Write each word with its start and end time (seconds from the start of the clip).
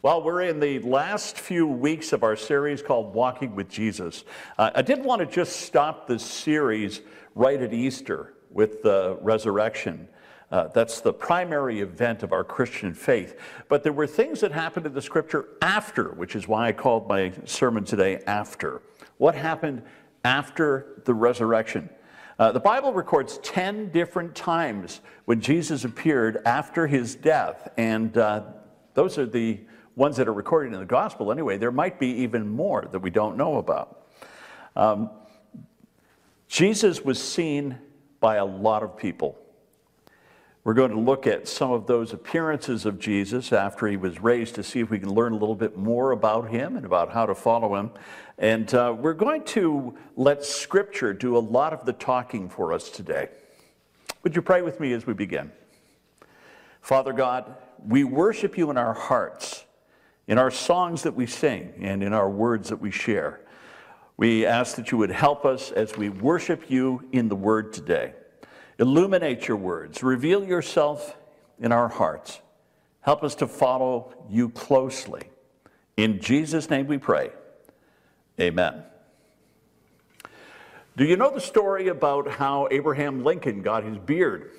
Well, 0.00 0.22
we're 0.22 0.42
in 0.42 0.60
the 0.60 0.78
last 0.78 1.40
few 1.40 1.66
weeks 1.66 2.12
of 2.12 2.22
our 2.22 2.36
series 2.36 2.82
called 2.82 3.14
Walking 3.14 3.56
with 3.56 3.68
Jesus. 3.68 4.22
Uh, 4.56 4.70
I 4.72 4.80
didn't 4.80 5.04
want 5.04 5.18
to 5.18 5.26
just 5.26 5.62
stop 5.62 6.06
this 6.06 6.22
series 6.22 7.00
right 7.34 7.60
at 7.60 7.74
Easter 7.74 8.34
with 8.48 8.84
the 8.84 9.18
resurrection. 9.20 10.06
Uh, 10.52 10.68
that's 10.68 11.00
the 11.00 11.12
primary 11.12 11.80
event 11.80 12.22
of 12.22 12.32
our 12.32 12.44
Christian 12.44 12.94
faith. 12.94 13.40
But 13.68 13.82
there 13.82 13.92
were 13.92 14.06
things 14.06 14.38
that 14.42 14.52
happened 14.52 14.86
in 14.86 14.94
the 14.94 15.02
scripture 15.02 15.46
after, 15.62 16.10
which 16.10 16.36
is 16.36 16.46
why 16.46 16.68
I 16.68 16.72
called 16.72 17.08
my 17.08 17.32
sermon 17.44 17.84
today 17.84 18.22
After. 18.24 18.80
What 19.16 19.34
happened 19.34 19.82
after 20.24 21.02
the 21.06 21.14
resurrection? 21.14 21.90
Uh, 22.38 22.52
the 22.52 22.60
Bible 22.60 22.92
records 22.92 23.38
10 23.38 23.90
different 23.90 24.36
times 24.36 25.00
when 25.24 25.40
Jesus 25.40 25.84
appeared 25.84 26.40
after 26.46 26.86
his 26.86 27.16
death, 27.16 27.66
and 27.76 28.16
uh, 28.16 28.44
those 28.94 29.18
are 29.18 29.26
the 29.26 29.58
ones 29.98 30.16
that 30.16 30.28
are 30.28 30.32
recorded 30.32 30.72
in 30.72 30.78
the 30.78 30.86
gospel 30.86 31.32
anyway. 31.32 31.58
There 31.58 31.72
might 31.72 31.98
be 31.98 32.06
even 32.22 32.48
more 32.48 32.88
that 32.92 33.00
we 33.00 33.10
don't 33.10 33.36
know 33.36 33.56
about. 33.58 34.06
Um, 34.76 35.10
Jesus 36.46 37.04
was 37.04 37.20
seen 37.20 37.76
by 38.20 38.36
a 38.36 38.44
lot 38.44 38.84
of 38.84 38.96
people. 38.96 39.36
We're 40.62 40.74
going 40.74 40.92
to 40.92 41.00
look 41.00 41.26
at 41.26 41.48
some 41.48 41.72
of 41.72 41.86
those 41.86 42.12
appearances 42.12 42.86
of 42.86 42.98
Jesus 43.00 43.52
after 43.52 43.88
he 43.88 43.96
was 43.96 44.20
raised 44.20 44.54
to 44.54 44.62
see 44.62 44.80
if 44.80 44.90
we 44.90 44.98
can 45.00 45.12
learn 45.12 45.32
a 45.32 45.36
little 45.36 45.56
bit 45.56 45.76
more 45.76 46.12
about 46.12 46.48
him 46.48 46.76
and 46.76 46.86
about 46.86 47.12
how 47.12 47.26
to 47.26 47.34
follow 47.34 47.74
him. 47.74 47.90
And 48.38 48.72
uh, 48.74 48.94
we're 48.96 49.14
going 49.14 49.44
to 49.46 49.96
let 50.14 50.44
Scripture 50.44 51.12
do 51.12 51.36
a 51.36 51.40
lot 51.40 51.72
of 51.72 51.84
the 51.86 51.92
talking 51.92 52.48
for 52.48 52.72
us 52.72 52.88
today. 52.88 53.28
Would 54.22 54.36
you 54.36 54.42
pray 54.42 54.62
with 54.62 54.78
me 54.78 54.92
as 54.92 55.06
we 55.06 55.14
begin? 55.14 55.50
Father 56.82 57.12
God, 57.12 57.54
we 57.84 58.04
worship 58.04 58.56
you 58.56 58.70
in 58.70 58.76
our 58.76 58.94
hearts 58.94 59.57
in 60.28 60.38
our 60.38 60.50
songs 60.50 61.02
that 61.02 61.14
we 61.14 61.26
sing 61.26 61.72
and 61.80 62.02
in 62.02 62.12
our 62.12 62.28
words 62.30 62.68
that 62.68 62.80
we 62.80 62.90
share. 62.90 63.40
We 64.18 64.44
ask 64.44 64.76
that 64.76 64.92
you 64.92 64.98
would 64.98 65.10
help 65.10 65.44
us 65.44 65.72
as 65.72 65.96
we 65.96 66.10
worship 66.10 66.70
you 66.70 67.08
in 67.12 67.28
the 67.28 67.36
word 67.36 67.72
today. 67.72 68.12
Illuminate 68.78 69.48
your 69.48 69.56
words, 69.56 70.02
reveal 70.02 70.44
yourself 70.44 71.16
in 71.58 71.72
our 71.72 71.88
hearts. 71.88 72.40
Help 73.00 73.24
us 73.24 73.34
to 73.36 73.46
follow 73.46 74.14
you 74.28 74.50
closely. 74.50 75.22
In 75.96 76.20
Jesus' 76.20 76.68
name 76.68 76.86
we 76.86 76.98
pray. 76.98 77.30
Amen. 78.38 78.84
Do 80.96 81.04
you 81.04 81.16
know 81.16 81.32
the 81.32 81.40
story 81.40 81.88
about 81.88 82.28
how 82.28 82.68
Abraham 82.70 83.24
Lincoln 83.24 83.62
got 83.62 83.82
his 83.82 83.98
beard? 83.98 84.50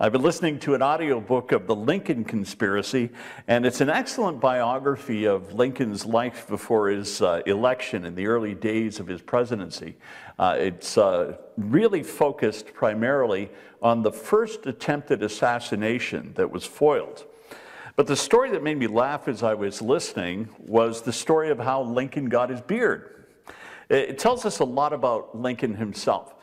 I've 0.00 0.10
been 0.10 0.22
listening 0.22 0.58
to 0.60 0.74
an 0.74 0.82
audiobook 0.82 1.52
of 1.52 1.66
the 1.66 1.76
Lincoln 1.76 2.24
Conspiracy, 2.24 3.10
and 3.46 3.66
it's 3.66 3.82
an 3.82 3.90
excellent 3.90 4.40
biography 4.40 5.26
of 5.26 5.52
Lincoln's 5.52 6.06
life 6.06 6.48
before 6.48 6.88
his 6.88 7.20
uh, 7.20 7.42
election 7.44 8.06
in 8.06 8.14
the 8.14 8.26
early 8.26 8.54
days 8.54 8.98
of 9.00 9.06
his 9.06 9.20
presidency. 9.20 9.96
Uh, 10.38 10.56
it's 10.58 10.96
uh, 10.96 11.36
really 11.58 12.02
focused 12.02 12.72
primarily 12.72 13.50
on 13.82 14.02
the 14.02 14.10
first 14.10 14.66
attempted 14.66 15.22
assassination 15.22 16.32
that 16.34 16.50
was 16.50 16.64
foiled. 16.64 17.26
But 17.94 18.06
the 18.06 18.16
story 18.16 18.50
that 18.52 18.62
made 18.62 18.78
me 18.78 18.86
laugh 18.86 19.28
as 19.28 19.42
I 19.42 19.52
was 19.54 19.82
listening 19.82 20.48
was 20.58 21.02
the 21.02 21.12
story 21.12 21.50
of 21.50 21.58
how 21.58 21.82
Lincoln 21.82 22.30
got 22.30 22.48
his 22.48 22.62
beard. 22.62 23.26
It 23.90 24.18
tells 24.18 24.46
us 24.46 24.60
a 24.60 24.64
lot 24.64 24.94
about 24.94 25.38
Lincoln 25.38 25.74
himself. 25.74 26.34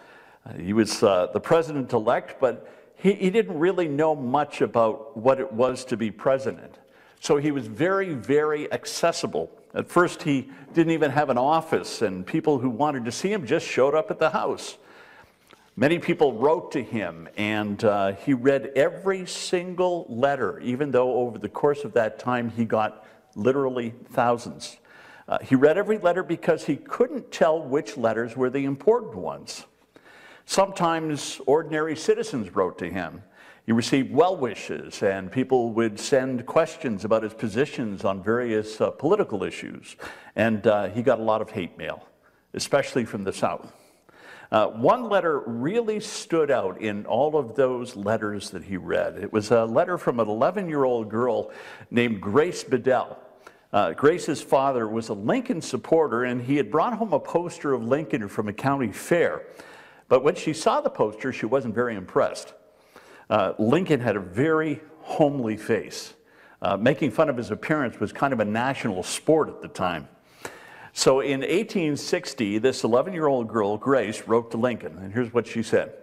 Uh, 0.45 0.53
he 0.53 0.71
was 0.71 1.01
uh, 1.01 1.27
the 1.33 1.39
president 1.39 1.91
elect, 1.91 2.39
but 2.39 2.67
he, 3.01 3.13
he 3.13 3.29
didn't 3.29 3.57
really 3.57 3.87
know 3.87 4.13
much 4.13 4.61
about 4.61 5.15
what 5.15 5.39
it 5.39 5.51
was 5.51 5.85
to 5.85 5.97
be 5.97 6.11
president. 6.11 6.77
So 7.21 7.37
he 7.37 7.51
was 7.51 7.67
very, 7.67 8.13
very 8.13 8.71
accessible. 8.71 9.49
At 9.73 9.89
first, 9.89 10.23
he 10.23 10.49
didn't 10.73 10.91
even 10.91 11.11
have 11.11 11.29
an 11.29 11.37
office, 11.37 12.01
and 12.01 12.25
people 12.25 12.59
who 12.59 12.69
wanted 12.69 13.05
to 13.05 13.11
see 13.11 13.31
him 13.31 13.45
just 13.45 13.65
showed 13.65 13.95
up 13.95 14.11
at 14.11 14.19
the 14.19 14.31
house. 14.31 14.77
Many 15.77 15.99
people 15.99 16.33
wrote 16.33 16.73
to 16.73 16.83
him, 16.83 17.29
and 17.37 17.81
uh, 17.85 18.13
he 18.13 18.33
read 18.33 18.71
every 18.75 19.25
single 19.25 20.05
letter, 20.09 20.59
even 20.59 20.91
though 20.91 21.13
over 21.13 21.37
the 21.37 21.47
course 21.47 21.85
of 21.85 21.93
that 21.93 22.19
time 22.19 22.49
he 22.49 22.65
got 22.65 23.05
literally 23.35 23.93
thousands. 24.11 24.77
Uh, 25.25 25.37
he 25.39 25.55
read 25.55 25.77
every 25.77 25.97
letter 25.99 26.23
because 26.23 26.65
he 26.65 26.75
couldn't 26.75 27.31
tell 27.31 27.61
which 27.61 27.95
letters 27.95 28.35
were 28.35 28.49
the 28.49 28.65
important 28.65 29.15
ones. 29.15 29.65
Sometimes 30.49 31.39
ordinary 31.45 31.95
citizens 31.95 32.55
wrote 32.55 32.79
to 32.79 32.89
him. 32.89 33.21
He 33.67 33.71
received 33.71 34.11
well 34.11 34.35
wishes, 34.35 35.03
and 35.03 35.31
people 35.31 35.73
would 35.73 35.99
send 35.99 36.47
questions 36.47 37.05
about 37.05 37.21
his 37.21 37.35
positions 37.35 38.03
on 38.03 38.23
various 38.23 38.81
uh, 38.81 38.89
political 38.89 39.43
issues. 39.43 39.95
And 40.35 40.65
uh, 40.65 40.89
he 40.89 41.03
got 41.03 41.19
a 41.19 41.21
lot 41.21 41.43
of 41.43 41.51
hate 41.51 41.77
mail, 41.77 42.03
especially 42.55 43.05
from 43.05 43.23
the 43.25 43.31
South. 43.31 43.71
Uh, 44.51 44.69
one 44.69 45.07
letter 45.07 45.41
really 45.41 45.99
stood 45.99 46.49
out 46.49 46.81
in 46.81 47.05
all 47.05 47.37
of 47.37 47.53
those 47.53 47.95
letters 47.95 48.49
that 48.49 48.63
he 48.63 48.75
read. 48.75 49.19
It 49.19 49.31
was 49.31 49.51
a 49.51 49.65
letter 49.65 49.99
from 49.99 50.19
an 50.19 50.27
11 50.27 50.67
year 50.67 50.83
old 50.83 51.09
girl 51.09 51.51
named 51.91 52.21
Grace 52.21 52.63
Bedell. 52.63 53.19
Uh, 53.71 53.91
Grace's 53.91 54.41
father 54.41 54.87
was 54.87 55.09
a 55.09 55.13
Lincoln 55.13 55.61
supporter, 55.61 56.23
and 56.23 56.41
he 56.41 56.57
had 56.57 56.71
brought 56.71 56.93
home 56.93 57.13
a 57.13 57.19
poster 57.19 57.71
of 57.71 57.83
Lincoln 57.83 58.27
from 58.27 58.47
a 58.47 58.53
county 58.53 58.91
fair. 58.91 59.43
But 60.09 60.23
when 60.23 60.35
she 60.35 60.53
saw 60.53 60.81
the 60.81 60.89
poster, 60.89 61.31
she 61.31 61.45
wasn't 61.45 61.75
very 61.75 61.95
impressed. 61.95 62.53
Uh, 63.29 63.53
Lincoln 63.59 64.01
had 64.01 64.15
a 64.15 64.19
very 64.19 64.81
homely 65.01 65.55
face. 65.55 66.15
Uh, 66.61 66.75
making 66.75 67.11
fun 67.11 67.29
of 67.29 67.37
his 67.37 67.51
appearance 67.51 67.99
was 67.99 68.11
kind 68.11 68.33
of 68.33 68.39
a 68.41 68.45
national 68.45 69.03
sport 69.03 69.47
at 69.47 69.61
the 69.61 69.67
time. 69.67 70.09
So 70.91 71.21
in 71.21 71.41
1860, 71.41 72.57
this 72.57 72.83
11 72.83 73.13
year 73.13 73.27
old 73.27 73.47
girl, 73.47 73.77
Grace, 73.77 74.27
wrote 74.27 74.51
to 74.51 74.57
Lincoln, 74.57 74.97
and 74.97 75.13
here's 75.13 75.33
what 75.33 75.47
she 75.47 75.63
said 75.63 75.93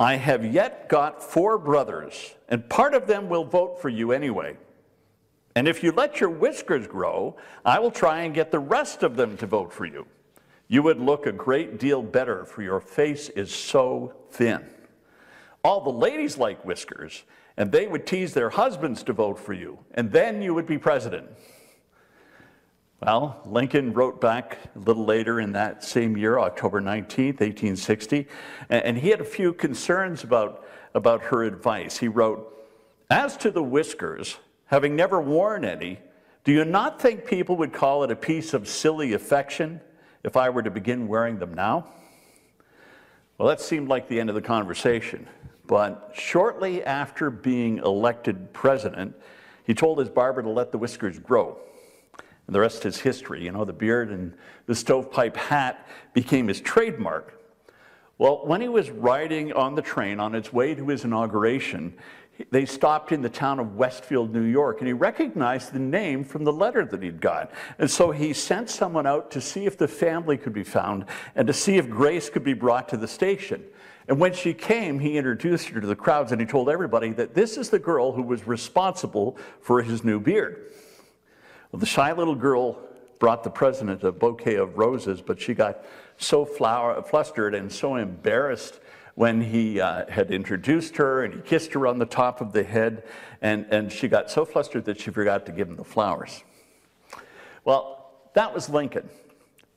I 0.00 0.14
have 0.14 0.46
yet 0.46 0.88
got 0.88 1.22
four 1.22 1.58
brothers, 1.58 2.34
and 2.48 2.66
part 2.68 2.94
of 2.94 3.06
them 3.06 3.28
will 3.28 3.44
vote 3.44 3.82
for 3.82 3.88
you 3.88 4.12
anyway. 4.12 4.56
And 5.56 5.66
if 5.66 5.82
you 5.82 5.90
let 5.90 6.20
your 6.20 6.30
whiskers 6.30 6.86
grow, 6.86 7.36
I 7.64 7.80
will 7.80 7.90
try 7.90 8.22
and 8.22 8.32
get 8.32 8.52
the 8.52 8.60
rest 8.60 9.02
of 9.02 9.16
them 9.16 9.36
to 9.38 9.46
vote 9.46 9.72
for 9.72 9.84
you. 9.86 10.06
You 10.68 10.82
would 10.82 11.00
look 11.00 11.26
a 11.26 11.32
great 11.32 11.78
deal 11.78 12.02
better, 12.02 12.44
for 12.44 12.62
your 12.62 12.80
face 12.80 13.30
is 13.30 13.52
so 13.52 14.14
thin. 14.30 14.66
All 15.64 15.80
the 15.80 15.90
ladies 15.90 16.36
like 16.36 16.64
whiskers, 16.64 17.24
and 17.56 17.72
they 17.72 17.86
would 17.86 18.06
tease 18.06 18.34
their 18.34 18.50
husbands 18.50 19.02
to 19.04 19.14
vote 19.14 19.38
for 19.38 19.54
you, 19.54 19.78
and 19.94 20.12
then 20.12 20.42
you 20.42 20.54
would 20.54 20.66
be 20.66 20.78
president. 20.78 21.28
Well, 23.00 23.40
Lincoln 23.46 23.92
wrote 23.92 24.20
back 24.20 24.58
a 24.74 24.78
little 24.80 25.04
later 25.04 25.40
in 25.40 25.52
that 25.52 25.84
same 25.84 26.16
year, 26.16 26.38
October 26.38 26.80
19th, 26.80 27.40
1860, 27.40 28.26
and 28.68 28.98
he 28.98 29.08
had 29.08 29.20
a 29.20 29.24
few 29.24 29.52
concerns 29.54 30.22
about, 30.22 30.66
about 30.94 31.22
her 31.22 31.44
advice. 31.44 31.96
He 31.96 32.08
wrote, 32.08 32.54
As 33.08 33.36
to 33.38 33.50
the 33.50 33.62
whiskers, 33.62 34.36
having 34.66 34.96
never 34.96 35.20
worn 35.20 35.64
any, 35.64 36.00
do 36.44 36.52
you 36.52 36.64
not 36.64 37.00
think 37.00 37.24
people 37.24 37.56
would 37.56 37.72
call 37.72 38.04
it 38.04 38.10
a 38.10 38.16
piece 38.16 38.52
of 38.52 38.68
silly 38.68 39.12
affection? 39.12 39.80
If 40.24 40.36
I 40.36 40.50
were 40.50 40.62
to 40.62 40.70
begin 40.70 41.08
wearing 41.08 41.38
them 41.38 41.54
now? 41.54 41.86
Well, 43.38 43.48
that 43.48 43.60
seemed 43.60 43.88
like 43.88 44.08
the 44.08 44.18
end 44.18 44.28
of 44.28 44.34
the 44.34 44.42
conversation. 44.42 45.28
But 45.66 46.12
shortly 46.14 46.82
after 46.82 47.30
being 47.30 47.78
elected 47.78 48.52
president, 48.52 49.14
he 49.64 49.74
told 49.74 49.98
his 49.98 50.08
barber 50.08 50.42
to 50.42 50.48
let 50.48 50.72
the 50.72 50.78
whiskers 50.78 51.18
grow. 51.18 51.58
And 52.46 52.54
the 52.54 52.60
rest 52.60 52.86
is 52.86 52.98
history. 52.98 53.44
You 53.44 53.52
know, 53.52 53.64
the 53.64 53.74
beard 53.74 54.10
and 54.10 54.32
the 54.66 54.74
stovepipe 54.74 55.36
hat 55.36 55.86
became 56.14 56.48
his 56.48 56.60
trademark. 56.60 57.38
Well, 58.16 58.40
when 58.44 58.60
he 58.60 58.68
was 58.68 58.90
riding 58.90 59.52
on 59.52 59.74
the 59.74 59.82
train 59.82 60.18
on 60.18 60.34
its 60.34 60.52
way 60.52 60.74
to 60.74 60.88
his 60.88 61.04
inauguration, 61.04 61.94
they 62.50 62.64
stopped 62.66 63.12
in 63.12 63.22
the 63.22 63.28
town 63.28 63.58
of 63.58 63.76
Westfield, 63.76 64.32
New 64.32 64.42
York, 64.42 64.78
and 64.78 64.86
he 64.86 64.92
recognized 64.92 65.72
the 65.72 65.78
name 65.78 66.24
from 66.24 66.44
the 66.44 66.52
letter 66.52 66.84
that 66.84 67.02
he'd 67.02 67.20
got. 67.20 67.50
And 67.78 67.90
so 67.90 68.10
he 68.10 68.32
sent 68.32 68.70
someone 68.70 69.06
out 69.06 69.30
to 69.32 69.40
see 69.40 69.66
if 69.66 69.76
the 69.76 69.88
family 69.88 70.36
could 70.36 70.52
be 70.52 70.64
found 70.64 71.04
and 71.34 71.46
to 71.46 71.52
see 71.52 71.76
if 71.76 71.90
Grace 71.90 72.30
could 72.30 72.44
be 72.44 72.54
brought 72.54 72.88
to 72.90 72.96
the 72.96 73.08
station. 73.08 73.64
And 74.06 74.18
when 74.18 74.32
she 74.32 74.54
came, 74.54 75.00
he 75.00 75.18
introduced 75.18 75.68
her 75.68 75.80
to 75.80 75.86
the 75.86 75.96
crowds 75.96 76.32
and 76.32 76.40
he 76.40 76.46
told 76.46 76.70
everybody 76.70 77.10
that 77.12 77.34
this 77.34 77.58
is 77.58 77.70
the 77.70 77.78
girl 77.78 78.12
who 78.12 78.22
was 78.22 78.46
responsible 78.46 79.36
for 79.60 79.82
his 79.82 80.02
new 80.02 80.18
beard. 80.18 80.72
Well, 81.72 81.80
the 81.80 81.86
shy 81.86 82.12
little 82.12 82.34
girl 82.34 82.78
brought 83.18 83.44
the 83.44 83.50
president 83.50 84.04
a 84.04 84.12
bouquet 84.12 84.54
of 84.54 84.78
roses, 84.78 85.20
but 85.20 85.40
she 85.40 85.52
got 85.52 85.84
so 86.16 86.44
flower, 86.44 87.02
flustered 87.02 87.54
and 87.54 87.70
so 87.70 87.96
embarrassed 87.96 88.80
when 89.18 89.40
he 89.40 89.80
uh, 89.80 90.08
had 90.08 90.30
introduced 90.30 90.96
her 90.96 91.24
and 91.24 91.34
he 91.34 91.40
kissed 91.40 91.72
her 91.72 91.88
on 91.88 91.98
the 91.98 92.06
top 92.06 92.40
of 92.40 92.52
the 92.52 92.62
head, 92.62 93.02
and, 93.42 93.66
and 93.72 93.90
she 93.90 94.06
got 94.06 94.30
so 94.30 94.44
flustered 94.44 94.84
that 94.84 95.00
she 95.00 95.10
forgot 95.10 95.44
to 95.44 95.50
give 95.50 95.68
him 95.68 95.74
the 95.74 95.82
flowers. 95.82 96.44
Well, 97.64 98.12
that 98.34 98.54
was 98.54 98.68
Lincoln. 98.68 99.10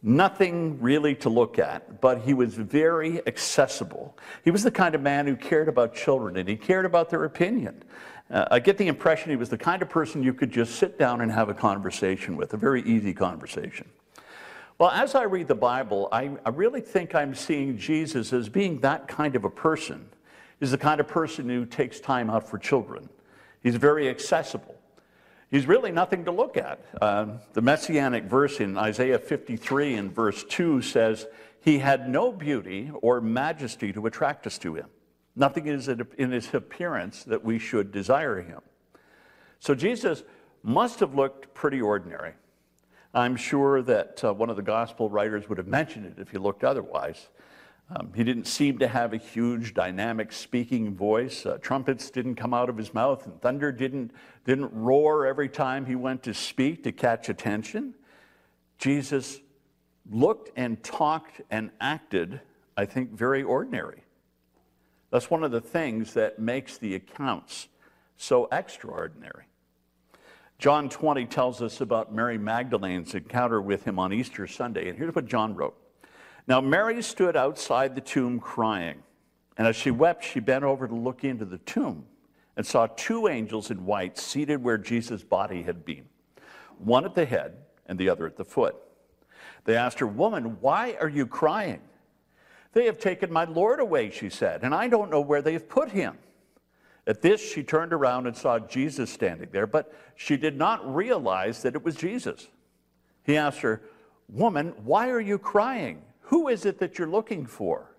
Nothing 0.03 0.79
really 0.79 1.15
to 1.15 1.29
look 1.29 1.57
at, 1.57 1.99
but 2.01 2.21
he 2.21 2.35
was 2.35 2.53
very 2.53 3.25
accessible. 3.25 4.15
He 4.43 4.51
was 4.51 4.61
the 4.61 4.69
kind 4.69 4.93
of 4.93 5.01
man 5.01 5.25
who 5.25 5.35
cared 5.35 5.67
about 5.67 5.95
children 5.95 6.37
and 6.37 6.47
he 6.47 6.55
cared 6.55 6.85
about 6.85 7.09
their 7.09 7.23
opinion. 7.23 7.81
Uh, 8.29 8.45
I 8.51 8.59
get 8.59 8.77
the 8.77 8.89
impression 8.89 9.31
he 9.31 9.37
was 9.37 9.49
the 9.49 9.57
kind 9.57 9.81
of 9.81 9.89
person 9.89 10.21
you 10.21 10.35
could 10.35 10.51
just 10.51 10.75
sit 10.75 10.99
down 10.99 11.19
and 11.19 11.31
have 11.31 11.49
a 11.49 11.55
conversation 11.55 12.37
with, 12.37 12.53
a 12.53 12.57
very 12.57 12.83
easy 12.83 13.15
conversation. 13.15 13.89
Well, 14.81 14.89
as 14.89 15.13
I 15.13 15.25
read 15.25 15.47
the 15.47 15.53
Bible, 15.53 16.09
I, 16.11 16.31
I 16.43 16.49
really 16.49 16.81
think 16.81 17.13
I'm 17.13 17.35
seeing 17.35 17.77
Jesus 17.77 18.33
as 18.33 18.49
being 18.49 18.79
that 18.79 19.07
kind 19.07 19.35
of 19.35 19.43
a 19.43 19.49
person. 19.51 20.09
He's 20.59 20.71
the 20.71 20.77
kind 20.79 20.99
of 20.99 21.07
person 21.07 21.47
who 21.47 21.67
takes 21.67 21.99
time 21.99 22.31
out 22.31 22.49
for 22.49 22.57
children. 22.57 23.07
He's 23.61 23.75
very 23.75 24.09
accessible. 24.09 24.73
He's 25.51 25.67
really 25.67 25.91
nothing 25.91 26.25
to 26.25 26.31
look 26.31 26.57
at. 26.57 26.83
Uh, 26.99 27.27
the 27.53 27.61
messianic 27.61 28.23
verse 28.23 28.59
in 28.59 28.75
Isaiah 28.75 29.19
53 29.19 29.93
and 29.93 30.11
verse 30.11 30.43
2 30.45 30.81
says, 30.81 31.27
He 31.59 31.77
had 31.77 32.09
no 32.09 32.31
beauty 32.31 32.89
or 33.03 33.21
majesty 33.21 33.93
to 33.93 34.07
attract 34.07 34.47
us 34.47 34.57
to 34.57 34.73
him. 34.73 34.87
Nothing 35.35 35.67
is 35.67 35.89
in 35.89 36.31
his 36.31 36.51
appearance 36.55 37.23
that 37.25 37.43
we 37.43 37.59
should 37.59 37.91
desire 37.91 38.41
him. 38.41 38.61
So 39.59 39.75
Jesus 39.75 40.23
must 40.63 41.01
have 41.01 41.13
looked 41.13 41.53
pretty 41.53 41.79
ordinary. 41.81 42.33
I'm 43.13 43.35
sure 43.35 43.81
that 43.81 44.23
uh, 44.23 44.33
one 44.33 44.49
of 44.49 44.55
the 44.55 44.61
gospel 44.61 45.09
writers 45.09 45.49
would 45.49 45.57
have 45.57 45.67
mentioned 45.67 46.05
it 46.05 46.13
if 46.17 46.31
he 46.31 46.37
looked 46.37 46.63
otherwise. 46.63 47.27
Um, 47.93 48.13
he 48.15 48.23
didn't 48.23 48.45
seem 48.45 48.79
to 48.79 48.87
have 48.87 49.11
a 49.11 49.17
huge, 49.17 49.73
dynamic 49.73 50.31
speaking 50.31 50.95
voice. 50.95 51.45
Uh, 51.45 51.57
trumpets 51.57 52.09
didn't 52.09 52.35
come 52.35 52.53
out 52.53 52.69
of 52.69 52.77
his 52.77 52.93
mouth, 52.93 53.25
and 53.25 53.41
thunder 53.41 53.71
didn't, 53.71 54.11
didn't 54.45 54.71
roar 54.73 55.25
every 55.25 55.49
time 55.49 55.85
he 55.85 55.95
went 55.95 56.23
to 56.23 56.33
speak 56.33 56.83
to 56.83 56.93
catch 56.93 57.27
attention. 57.27 57.93
Jesus 58.77 59.39
looked 60.09 60.51
and 60.55 60.81
talked 60.81 61.41
and 61.49 61.69
acted, 61.81 62.39
I 62.77 62.85
think, 62.85 63.11
very 63.11 63.43
ordinary. 63.43 64.03
That's 65.09 65.29
one 65.29 65.43
of 65.43 65.51
the 65.51 65.59
things 65.59 66.13
that 66.13 66.39
makes 66.39 66.77
the 66.77 66.95
accounts 66.95 67.67
so 68.15 68.47
extraordinary. 68.53 69.45
John 70.61 70.89
20 70.89 71.25
tells 71.25 71.59
us 71.63 71.81
about 71.81 72.13
Mary 72.13 72.37
Magdalene's 72.37 73.15
encounter 73.15 73.59
with 73.59 73.83
him 73.83 73.97
on 73.97 74.13
Easter 74.13 74.45
Sunday, 74.45 74.89
and 74.89 74.95
here's 74.95 75.15
what 75.15 75.25
John 75.25 75.55
wrote. 75.55 75.75
Now, 76.45 76.61
Mary 76.61 77.01
stood 77.01 77.35
outside 77.35 77.95
the 77.95 78.01
tomb 78.01 78.39
crying, 78.39 79.01
and 79.57 79.67
as 79.67 79.75
she 79.75 79.89
wept, 79.89 80.23
she 80.23 80.39
bent 80.39 80.63
over 80.63 80.87
to 80.87 80.93
look 80.93 81.23
into 81.23 81.45
the 81.45 81.57
tomb 81.57 82.05
and 82.55 82.63
saw 82.63 82.85
two 82.95 83.27
angels 83.27 83.71
in 83.71 83.87
white 83.87 84.19
seated 84.19 84.63
where 84.63 84.77
Jesus' 84.77 85.23
body 85.23 85.63
had 85.63 85.83
been, 85.83 86.05
one 86.77 87.05
at 87.05 87.15
the 87.15 87.25
head 87.25 87.57
and 87.87 87.97
the 87.97 88.09
other 88.09 88.27
at 88.27 88.37
the 88.37 88.45
foot. 88.45 88.75
They 89.65 89.75
asked 89.75 89.97
her, 89.97 90.05
Woman, 90.05 90.57
why 90.61 90.95
are 91.01 91.09
you 91.09 91.25
crying? 91.25 91.81
They 92.73 92.85
have 92.85 92.99
taken 92.99 93.33
my 93.33 93.45
Lord 93.45 93.79
away, 93.79 94.11
she 94.11 94.29
said, 94.29 94.61
and 94.61 94.75
I 94.75 94.89
don't 94.89 95.09
know 95.09 95.21
where 95.21 95.41
they've 95.41 95.67
put 95.67 95.89
him. 95.89 96.19
At 97.07 97.21
this, 97.21 97.41
she 97.41 97.63
turned 97.63 97.93
around 97.93 98.27
and 98.27 98.35
saw 98.35 98.59
Jesus 98.59 99.09
standing 99.09 99.49
there, 99.51 99.67
but 99.67 99.93
she 100.15 100.37
did 100.37 100.57
not 100.57 100.93
realize 100.93 101.61
that 101.63 101.75
it 101.75 101.83
was 101.83 101.95
Jesus. 101.95 102.47
He 103.23 103.37
asked 103.37 103.61
her, 103.61 103.81
Woman, 104.29 104.73
why 104.83 105.09
are 105.09 105.19
you 105.19 105.37
crying? 105.37 106.03
Who 106.21 106.47
is 106.47 106.65
it 106.65 106.79
that 106.79 106.97
you're 106.97 107.09
looking 107.09 107.45
for? 107.45 107.95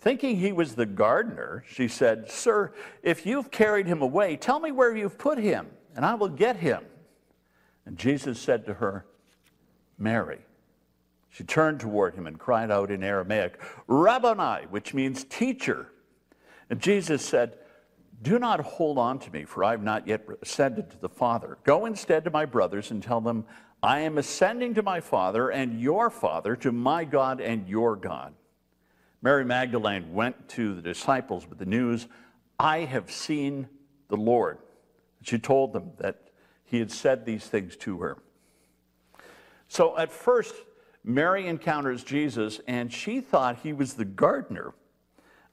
Thinking 0.00 0.36
he 0.36 0.52
was 0.52 0.74
the 0.74 0.86
gardener, 0.86 1.64
she 1.66 1.88
said, 1.88 2.30
Sir, 2.30 2.72
if 3.02 3.24
you've 3.24 3.50
carried 3.50 3.86
him 3.86 4.02
away, 4.02 4.36
tell 4.36 4.60
me 4.60 4.72
where 4.72 4.96
you've 4.96 5.18
put 5.18 5.38
him, 5.38 5.68
and 5.96 6.04
I 6.04 6.14
will 6.14 6.28
get 6.28 6.56
him. 6.56 6.84
And 7.86 7.96
Jesus 7.96 8.38
said 8.38 8.66
to 8.66 8.74
her, 8.74 9.06
Mary. 9.98 10.40
She 11.30 11.44
turned 11.44 11.80
toward 11.80 12.14
him 12.14 12.26
and 12.26 12.38
cried 12.38 12.70
out 12.70 12.90
in 12.90 13.02
Aramaic, 13.02 13.58
Rabboni, 13.86 14.66
which 14.68 14.92
means 14.92 15.24
teacher. 15.24 15.88
And 16.68 16.78
Jesus 16.78 17.24
said, 17.24 17.56
Do 18.22 18.38
not 18.38 18.60
hold 18.60 18.98
on 18.98 19.18
to 19.18 19.30
me, 19.32 19.44
for 19.44 19.64
I 19.64 19.72
have 19.72 19.82
not 19.82 20.06
yet 20.06 20.24
ascended 20.40 20.90
to 20.90 20.98
the 20.98 21.08
Father. 21.08 21.58
Go 21.64 21.86
instead 21.86 22.24
to 22.24 22.30
my 22.30 22.44
brothers 22.46 22.92
and 22.92 23.02
tell 23.02 23.20
them, 23.20 23.44
I 23.82 24.00
am 24.00 24.16
ascending 24.16 24.74
to 24.74 24.82
my 24.82 25.00
Father 25.00 25.50
and 25.50 25.80
your 25.80 26.08
Father, 26.08 26.54
to 26.56 26.70
my 26.70 27.04
God 27.04 27.40
and 27.40 27.68
your 27.68 27.96
God. 27.96 28.34
Mary 29.22 29.44
Magdalene 29.44 30.14
went 30.14 30.48
to 30.50 30.74
the 30.74 30.82
disciples 30.82 31.48
with 31.48 31.58
the 31.58 31.66
news, 31.66 32.06
I 32.58 32.80
have 32.80 33.10
seen 33.10 33.68
the 34.08 34.16
Lord. 34.16 34.58
She 35.22 35.38
told 35.38 35.72
them 35.72 35.92
that 35.98 36.30
he 36.64 36.78
had 36.78 36.92
said 36.92 37.24
these 37.24 37.46
things 37.46 37.76
to 37.78 37.98
her. 37.98 38.18
So 39.68 39.96
at 39.98 40.12
first, 40.12 40.54
Mary 41.04 41.48
encounters 41.48 42.04
Jesus, 42.04 42.60
and 42.68 42.92
she 42.92 43.20
thought 43.20 43.58
he 43.62 43.72
was 43.72 43.94
the 43.94 44.04
gardener. 44.04 44.74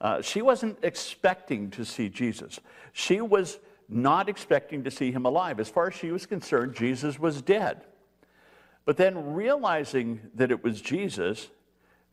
Uh, 0.02 0.22
she 0.22 0.42
wasn't 0.42 0.78
expecting 0.82 1.70
to 1.72 1.84
see 1.84 2.10
Jesus. 2.10 2.60
She 2.94 3.22
was 3.22 3.60
not 3.90 4.30
expecting 4.30 4.84
to 4.84 4.92
see 4.92 5.12
him 5.12 5.26
alive. 5.26 5.60
As 5.60 5.70
far 5.70 5.88
as 5.88 5.96
she 5.96 6.12
was 6.12 6.26
concerned, 6.26 6.76
Jesus 6.76 7.20
was 7.20 7.42
dead. 7.42 7.82
But 8.86 8.98
then, 8.98 9.34
realizing 9.34 10.22
that 10.36 10.52
it 10.52 10.64
was 10.64 10.82
Jesus, 10.82 11.50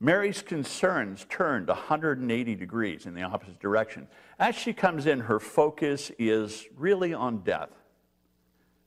Mary's 0.00 0.42
concerns 0.42 1.24
turned 1.28 1.68
180 1.68 2.54
degrees 2.54 3.06
in 3.06 3.14
the 3.14 3.22
opposite 3.22 3.60
direction. 3.60 4.08
As 4.38 4.54
she 4.54 4.72
comes 4.72 5.06
in, 5.06 5.20
her 5.20 5.40
focus 5.40 6.10
is 6.18 6.66
really 6.76 7.14
on 7.14 7.38
death. 7.38 7.70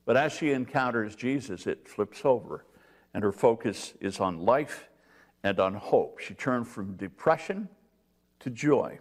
But 0.06 0.18
as 0.18 0.34
she 0.34 0.52
encounters 0.52 1.16
Jesus, 1.16 1.68
it 1.68 1.88
flips 1.88 2.22
over 2.26 2.66
and 3.14 3.24
her 3.24 3.32
focus 3.32 3.94
is 4.00 4.20
on 4.20 4.40
life 4.40 4.90
and 5.44 5.60
on 5.60 5.74
hope. 5.74 6.20
She 6.20 6.34
turned 6.34 6.68
from 6.68 6.96
depression 6.96 7.70
to 8.40 8.50
joy. 8.50 9.00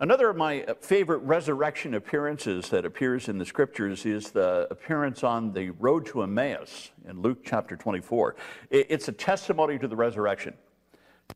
Another 0.00 0.28
of 0.28 0.36
my 0.36 0.64
uh, 0.64 0.74
favorite 0.80 1.18
resurrection 1.18 1.94
appearances 1.94 2.68
that 2.70 2.84
appears 2.84 3.28
in 3.28 3.38
the 3.38 3.46
scriptures 3.46 4.04
is 4.04 4.32
the 4.32 4.66
appearance 4.70 5.22
on 5.22 5.52
the 5.52 5.70
road 5.70 6.04
to 6.06 6.22
Emmaus 6.22 6.90
in 7.08 7.22
Luke 7.22 7.38
chapter 7.44 7.76
24. 7.76 8.34
It's 8.70 9.08
a 9.08 9.12
testimony 9.12 9.78
to 9.78 9.86
the 9.86 9.96
resurrection. 9.96 10.54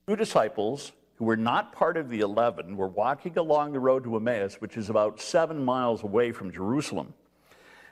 Two 0.07 0.17
disciples 0.17 0.93
who 1.17 1.25
were 1.25 1.37
not 1.37 1.73
part 1.73 1.97
of 1.97 2.09
the 2.09 2.21
11 2.21 2.77
were 2.77 2.89
walking 2.89 3.39
along 3.39 3.73
the 3.73 3.81
road 3.81 4.05
to 4.05 4.17
Emmaus, 4.17 4.57
which 4.57 4.77
is 4.77 4.91
about 4.91 5.21
seven 5.21 5.65
miles 5.65 6.03
away 6.03 6.33
from 6.33 6.51
Jerusalem. 6.51 7.15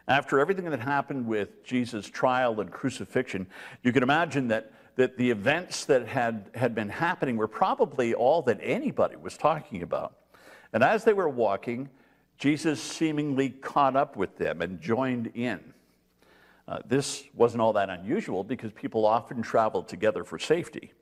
After 0.09 0.39
everything 0.39 0.71
that 0.71 0.81
happened 0.81 1.27
with 1.27 1.65
Jesus' 1.65 2.09
trial 2.09 2.61
and 2.61 2.71
crucifixion, 2.71 3.47
you 3.83 3.93
can 3.93 4.03
imagine 4.03 4.49
that, 4.49 4.73
that 4.97 5.17
the 5.19 5.31
events 5.31 5.85
that 5.85 6.09
had, 6.09 6.51
had 6.55 6.75
been 6.75 6.89
happening 6.89 7.37
were 7.37 7.49
probably 7.49 8.15
all 8.15 8.43
that 8.43 8.59
anybody 8.63 9.17
was 9.17 9.37
talking 9.37 9.83
about. 9.83 10.17
And 10.73 10.83
as 10.83 11.05
they 11.05 11.13
were 11.13 11.29
walking, 11.29 11.89
Jesus 12.39 12.83
seemingly 12.83 13.51
caught 13.51 13.95
up 13.95 14.17
with 14.17 14.37
them 14.37 14.63
and 14.63 14.81
joined 14.81 15.29
in. 15.35 15.61
Uh, 16.67 16.79
this 16.87 17.25
wasn't 17.35 17.61
all 17.61 17.73
that 17.75 17.91
unusual 17.91 18.43
because 18.43 18.73
people 18.73 19.07
often 19.07 19.41
traveled 19.43 19.87
together 19.87 20.25
for 20.25 20.39
safety. 20.39 20.93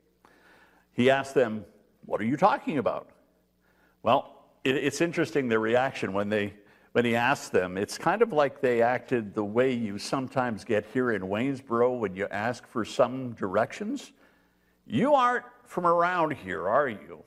He 0.93 1.11
asked 1.11 1.35
them, 1.35 1.65
What 2.05 2.21
are 2.21 2.25
you 2.25 2.37
talking 2.37 2.79
about? 2.79 3.09
Well, 4.03 4.45
it, 4.65 4.77
it's 4.77 5.01
interesting 5.01 5.49
their 5.49 5.61
reaction 5.61 6.13
when 6.13 6.29
they 6.29 6.55
when 6.95 7.05
he 7.05 7.17
asked 7.17 7.51
them, 7.51 7.77
it's 7.77 7.99
kind 7.99 8.23
of 8.23 8.33
like 8.33 8.61
they 8.61 8.81
acted 8.81 9.35
the 9.35 9.43
way 9.43 9.73
you 9.73 9.99
sometimes 9.99 10.63
get 10.63 10.87
here 10.95 11.11
in 11.11 11.23
Waynesboro 11.23 11.99
when 11.99 12.15
you 12.15 12.29
ask 12.31 12.65
for 12.69 12.85
some 12.85 13.33
directions. 13.33 14.13
You 14.87 15.15
aren't 15.15 15.45
from 15.65 15.89
around 15.89 16.35
here, 16.35 16.69
are 16.69 16.89
you? 16.89 17.25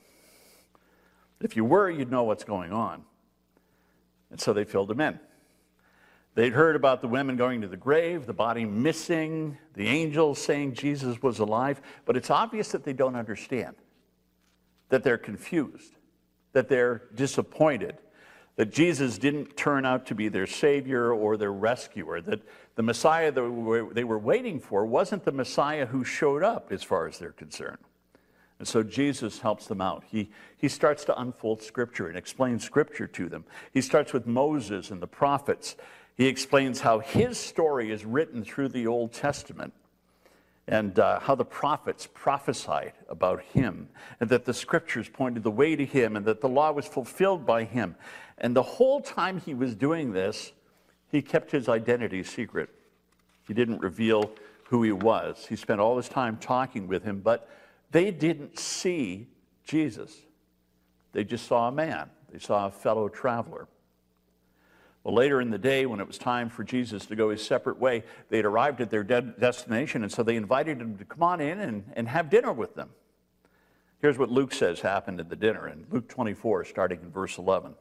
If 1.42 1.58
you 1.58 1.66
were, 1.66 1.90
you'd 1.90 2.10
know 2.10 2.24
what's 2.24 2.46
going 2.46 2.72
on. 2.72 3.04
And 4.32 4.40
so 4.40 4.54
they 4.54 4.64
filled 4.64 4.90
him 4.90 5.02
in. 5.02 5.20
They'd 6.34 6.54
heard 6.54 6.78
about 6.78 7.02
the 7.02 7.10
women 7.10 7.36
going 7.36 7.60
to 7.60 7.68
the 7.68 7.76
grave, 7.76 8.26
the 8.26 8.32
body 8.32 8.64
missing, 8.64 9.58
the 9.74 9.90
angels 9.90 10.40
saying 10.40 10.76
Jesus 10.76 11.22
was 11.22 11.40
alive, 11.40 11.82
but 12.06 12.16
it's 12.16 12.30
obvious 12.30 12.70
that 12.70 12.86
they 12.86 12.94
don't 12.94 13.18
understand, 13.18 13.76
that 14.88 15.04
they're 15.04 15.18
confused, 15.18 15.98
that 16.54 16.70
they're 16.70 17.02
disappointed, 17.16 17.98
that 18.58 18.72
Jesus 18.72 19.18
didn't 19.18 19.56
turn 19.56 19.86
out 19.86 20.08
to 20.08 20.16
be 20.16 20.28
their 20.28 20.48
Savior 20.48 21.14
or 21.14 21.38
their 21.38 21.54
rescuer, 21.54 22.22
that 22.22 22.42
the 22.76 22.84
Messiah 22.84 23.32
that 23.32 23.92
they 23.94 24.04
were 24.04 24.20
waiting 24.20 24.60
for 24.60 24.86
wasn't 24.86 25.24
the 25.24 25.32
Messiah 25.32 25.86
who 25.86 26.04
showed 26.04 26.44
up 26.44 26.72
as 26.72 26.84
far 26.84 27.08
as 27.08 27.18
they're 27.18 27.32
concerned. 27.32 27.78
And 28.60 28.68
so 28.68 28.82
Jesus 28.82 29.40
helps 29.40 29.68
them 29.68 29.80
out. 29.80 30.04
He, 30.08 30.32
he 30.58 30.68
starts 30.68 31.06
to 31.06 31.20
unfold 31.22 31.62
Scripture 31.62 32.08
and 32.08 32.18
explain 32.18 32.60
Scripture 32.60 33.06
to 33.06 33.30
them. 33.30 33.46
He 33.72 33.82
starts 33.82 34.12
with 34.12 34.26
Moses 34.26 34.90
and 34.90 35.00
the 35.00 35.08
prophets. 35.08 35.76
He 36.16 36.26
explains 36.26 36.82
how 36.82 36.98
his 36.98 37.38
story 37.38 37.92
is 37.92 38.04
written 38.04 38.44
through 38.44 38.70
the 38.70 38.88
Old 38.88 39.14
Testament 39.14 39.74
and 40.68 41.00
uh, 41.00 41.20
how 41.20 41.36
the 41.36 41.46
prophets 41.46 42.10
prophesied 42.14 42.92
about 43.08 43.42
him, 43.42 43.88
and 44.20 44.30
that 44.30 44.44
the 44.44 44.54
scriptures 44.54 45.08
pointed 45.08 45.42
the 45.42 45.52
way 45.52 45.78
to 45.78 45.86
him, 45.86 46.18
and 46.18 46.26
that 46.26 46.42
the 46.42 46.50
law 46.50 46.72
was 46.74 46.86
fulfilled 46.86 47.46
by 47.46 47.64
him. 47.64 47.96
And 48.38 48.56
the 48.56 48.64
whole 48.64 49.02
time 49.02 49.40
he 49.40 49.54
was 49.54 49.76
doing 49.76 50.14
this, 50.14 50.52
he 51.12 51.22
kept 51.22 51.52
his 51.52 51.68
identity 51.68 52.24
secret. 52.24 52.70
He 53.48 53.54
didn't 53.54 53.80
reveal 53.80 54.32
who 54.66 54.84
he 54.84 54.92
was. 54.92 55.46
He 55.48 55.56
spent 55.56 55.80
all 55.80 55.98
his 55.98 56.10
time 56.10 56.38
talking 56.38 56.88
with 56.88 57.04
him, 57.04 57.22
but 57.22 57.50
they 57.92 58.12
didn't 58.12 58.60
see 58.60 59.28
Jesus. 59.64 60.16
They 61.14 61.24
just 61.24 61.48
saw 61.48 61.70
a 61.70 61.72
man, 61.72 62.10
they 62.32 62.40
saw 62.40 62.68
a 62.68 62.72
fellow 62.72 63.10
traveler. 63.10 63.68
Well, 65.04 65.16
later 65.16 65.40
in 65.40 65.52
the 65.52 65.58
day, 65.58 65.86
when 65.86 66.02
it 66.02 66.08
was 66.08 66.18
time 66.18 66.50
for 66.50 66.66
Jesus 66.66 67.06
to 67.06 67.16
go 67.16 67.30
his 67.30 67.42
separate 67.42 67.80
way, 67.80 68.04
they 68.28 68.38
had 68.38 68.46
arrived 68.46 68.82
at 68.82 68.90
their 68.90 69.06
de- 69.06 69.22
destination, 69.22 70.04
and 70.04 70.12
so 70.12 70.22
they 70.22 70.36
invited 70.36 70.82
him 70.82 70.98
to 70.98 71.06
come 71.06 71.24
on 71.24 71.40
in 71.40 71.62
and, 71.62 71.86
and 71.96 72.10
have 72.10 72.30
dinner 72.30 72.52
with 72.52 72.76
them. 72.76 72.90
Here's 74.02 74.18
what 74.18 74.30
Luke 74.30 74.52
says 74.52 74.82
happened 74.82 75.22
at 75.22 75.30
the 75.30 75.38
dinner 75.38 75.70
in 75.70 75.88
Luke 75.90 76.10
24, 76.10 76.66
starting 76.66 77.00
in 77.02 77.10
verse 77.10 77.38
11. 77.38 77.74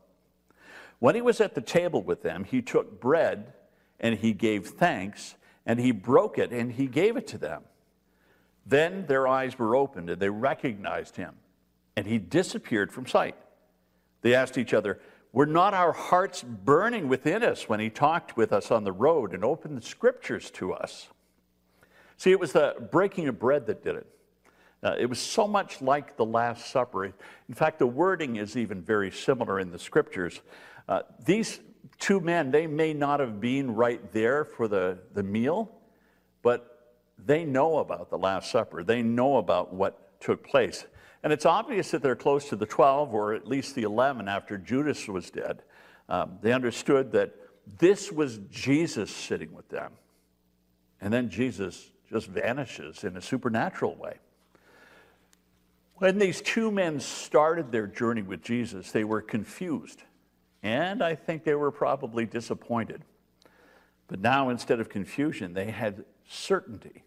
When 0.99 1.15
he 1.15 1.23
was 1.23 1.41
at 1.41 1.55
the 1.55 1.61
table 1.61 2.03
with 2.03 2.23
them, 2.23 2.45
he 2.45 2.63
took 2.63 3.01
bread 3.01 3.53
and 4.01 4.19
he 4.19 4.33
gave 4.33 4.67
thanks, 4.67 5.37
and 5.65 5.81
he 5.81 5.91
broke 5.91 6.39
it 6.39 6.53
and 6.53 6.73
he 6.73 6.87
gave 6.87 7.17
it 7.17 7.27
to 7.29 7.39
them. 7.39 7.63
Then 8.67 9.07
their 9.07 9.27
eyes 9.27 9.59
were 9.59 9.77
opened 9.77 10.11
and 10.11 10.21
they 10.21 10.29
recognized 10.29 11.17
him, 11.17 11.35
and 11.97 12.07
he 12.07 12.19
disappeared 12.19 12.93
from 12.93 13.07
sight. 13.07 13.37
They 14.23 14.35
asked 14.35 14.59
each 14.59 14.75
other, 14.75 15.01
Were 15.33 15.47
not 15.47 15.73
our 15.73 15.93
hearts 15.93 16.43
burning 16.43 17.09
within 17.09 17.43
us 17.43 17.69
when 17.69 17.81
he 17.81 17.91
talked 17.91 18.37
with 18.37 18.53
us 18.53 18.71
on 18.71 18.85
the 18.85 18.93
road 18.93 19.33
and 19.33 19.45
opened 19.45 19.77
the 19.77 19.87
scriptures 19.87 20.51
to 20.53 20.73
us? 20.73 21.09
See, 22.17 22.33
it 22.33 22.41
was 22.41 22.53
the 22.53 22.75
breaking 22.91 23.29
of 23.29 23.39
bread 23.39 23.67
that 23.67 23.85
did 23.85 23.97
it. 23.97 24.07
Uh, 24.83 24.95
it 24.99 25.07
was 25.07 25.19
so 25.19 25.47
much 25.47 25.81
like 25.81 26.17
the 26.17 26.25
Last 26.25 26.71
Supper. 26.71 27.05
In 27.05 27.55
fact, 27.55 27.79
the 27.79 27.87
wording 27.87 28.37
is 28.37 28.57
even 28.57 28.83
very 28.83 29.11
similar 29.11 29.59
in 29.59 29.71
the 29.71 29.79
scriptures. 29.79 30.41
Uh, 30.89 31.03
these 31.25 31.61
two 31.99 32.21
men, 32.21 32.51
they 32.51 32.67
may 32.67 32.95
not 32.95 33.21
have 33.21 33.41
been 33.41 33.75
right 33.75 34.13
there 34.13 34.45
for 34.45 34.69
the, 34.69 34.99
the 35.15 35.23
meal, 35.23 35.71
but 36.43 36.95
they 37.25 37.45
know 37.45 37.79
about 37.79 38.11
the 38.11 38.19
Last 38.19 38.51
Supper. 38.51 38.83
They 38.83 39.03
know 39.03 39.39
about 39.39 39.73
what 39.73 40.21
took 40.21 40.47
place. 40.47 40.87
And 41.23 41.33
it's 41.33 41.47
obvious 41.47 41.91
that 41.91 42.03
they're 42.03 42.15
close 42.15 42.49
to 42.51 42.57
the 42.57 42.67
12, 42.67 43.13
or 43.15 43.35
at 43.35 43.49
least 43.49 43.75
the 43.75 43.83
11 43.83 44.29
after 44.29 44.59
Judas 44.59 45.09
was 45.09 45.31
dead. 45.31 45.63
Um, 46.09 46.39
they 46.41 46.53
understood 46.53 47.13
that 47.13 47.35
this 47.79 48.13
was 48.13 48.39
Jesus 48.51 49.11
sitting 49.11 49.53
with 49.53 49.69
them. 49.69 49.93
And 51.01 51.13
then 51.13 51.29
Jesus 51.29 51.91
just 52.09 52.29
vanishes 52.29 53.03
in 53.03 53.17
a 53.17 53.21
supernatural 53.21 53.97
way. 53.97 54.19
When 55.97 56.19
these 56.19 56.41
two 56.41 56.71
men 56.71 57.01
started 57.01 57.73
their 57.73 57.87
journey 57.87 58.23
with 58.23 58.43
Jesus, 58.43 58.93
they 58.93 59.05
were 59.05 59.23
confused. 59.23 60.03
And 60.63 61.03
I 61.03 61.15
think 61.15 61.45
they 61.45 61.55
were 61.55 61.71
probably 61.71 62.27
disappointed. 62.27 63.03
But 64.09 64.21
now, 64.21 64.49
instead 64.51 64.81
of 64.81 64.89
confusion, 64.89 65.55
they 65.55 65.71
had 65.71 66.05
certainty, 66.29 67.05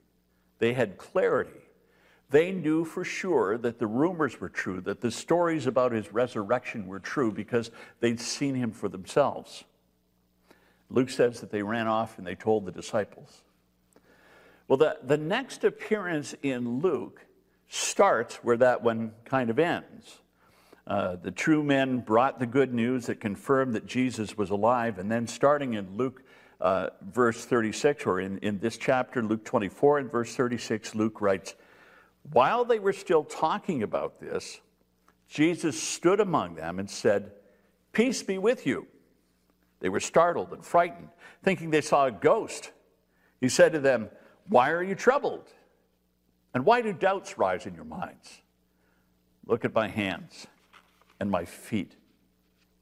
they 0.60 0.74
had 0.74 0.98
clarity. 0.98 1.51
They 2.32 2.51
knew 2.51 2.86
for 2.86 3.03
sure 3.03 3.58
that 3.58 3.79
the 3.79 3.88
rumors 3.88 4.39
were 4.39 4.50
true, 4.50 4.82
that 4.82 5.01
the 5.01 5.10
stories 5.10 5.65
about 5.65 5.91
his 5.91 6.13
resurrection 6.13 6.86
were 6.86 7.00
true 7.00 7.32
because 7.32 7.72
they'd 8.01 8.20
seen 8.20 8.53
him 8.53 8.72
for 8.72 8.88
themselves. 8.88 9.63
Luke 10.91 11.10
says 11.10 11.39
that 11.41 11.51
they 11.51 11.63
ran 11.63 11.88
off 11.88 12.18
and 12.18 12.27
they 12.27 12.36
told 12.36 12.65
the 12.65 12.72
disciples. 12.72 13.41
Well, 14.68 14.77
the, 14.77 14.98
the 15.03 15.18
next 15.18 15.63
appearance 15.63 16.36
in 16.44 16.82
Luke 16.82 17.25
starts 17.68 18.36
where 18.44 18.58
that 18.58 18.84
one 18.84 19.13
kind 19.25 19.50
of 19.50 19.58
ends. 19.58 20.20
Uh, 20.89 21.15
the 21.22 21.29
true 21.29 21.62
men 21.62 22.00
brought 22.00 22.39
the 22.39 22.48
good 22.48 22.74
news 22.74 23.05
that 23.05 23.19
confirmed 23.19 23.75
that 23.75 23.86
Jesus 23.86 24.36
was 24.36 24.50
alive. 24.50 24.98
And 24.98 25.12
then, 25.12 25.27
starting 25.27 25.75
in 25.75 25.96
Luke 25.96 26.24
uh, 26.60 26.89
verse 27.01 27.46
36, 27.46 28.08
or 28.08 28.19
in, 28.19 28.39
in 28.39 28.58
this 28.58 28.75
chapter, 28.75 29.22
Luke 29.22 29.46
24 29.46 30.00
and 30.00 30.12
verse 30.12 30.36
36, 30.36 30.96
Luke 30.96 31.22
writes, 31.22 31.53
While 32.31 32.65
they 32.65 32.79
were 32.79 32.91
still 32.91 33.24
talking 33.24 33.84
about 33.84 34.19
this, 34.19 34.62
Jesus 35.27 35.81
stood 35.81 36.19
among 36.19 36.55
them 36.55 36.79
and 36.79 36.89
said, 36.89 37.34
Peace 37.93 38.24
be 38.24 38.39
with 38.39 38.65
you. 38.65 38.88
They 39.81 39.89
were 39.89 40.00
startled 40.00 40.53
and 40.53 40.65
frightened, 40.65 41.10
thinking 41.43 41.69
they 41.69 41.81
saw 41.81 42.08
a 42.08 42.12
ghost. 42.12 42.72
He 43.39 43.48
said 43.48 43.74
to 43.74 43.79
them, 43.79 44.10
Why 44.48 44.72
are 44.72 44.84
you 44.84 44.96
troubled? 44.96 45.53
And 46.55 46.65
why 46.65 46.81
do 46.81 46.93
doubts 46.93 47.38
rise 47.38 47.67
in 47.67 47.75
your 47.75 47.86
minds? 47.86 48.41
Look 49.46 49.65
at 49.65 49.74
my 49.75 49.88
hands 49.88 50.48
and 51.20 51.30
my 51.30 51.46
feet. 51.46 51.96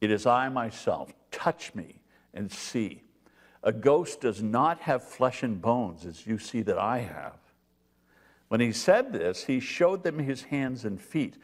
It 0.01 0.11
is 0.11 0.25
I 0.25 0.49
myself. 0.49 1.11
Touch 1.31 1.73
me 1.73 2.01
and 2.33 2.51
see. 2.51 3.01
A 3.63 3.71
ghost 3.71 4.21
does 4.21 4.41
not 4.41 4.79
have 4.81 5.03
flesh 5.03 5.43
and 5.43 5.61
bones 5.61 6.05
as 6.05 6.25
you 6.27 6.37
see 6.37 6.61
that 6.61 6.77
I 6.77 6.99
have. 6.99 7.37
When 8.47 8.61
he 8.61 8.71
said 8.71 9.11
this, 9.11 9.45
he 9.45 9.59
showed 9.59 10.03
them 10.03 10.19
his 10.19 10.43
hands 10.43 10.85
and 10.85 11.01
feet. 11.01 11.35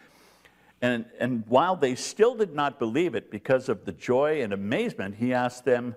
And, 0.82 1.06
and 1.20 1.44
while 1.48 1.76
they 1.76 1.96
still 1.96 2.36
did 2.36 2.54
not 2.54 2.80
believe 2.80 3.16
it 3.16 3.32
because 3.32 3.70
of 3.70 3.86
the 3.86 3.92
joy 3.92 4.42
and 4.42 4.54
amazement, 4.54 5.16
he 5.16 5.34
asked 5.34 5.66
them, 5.66 5.96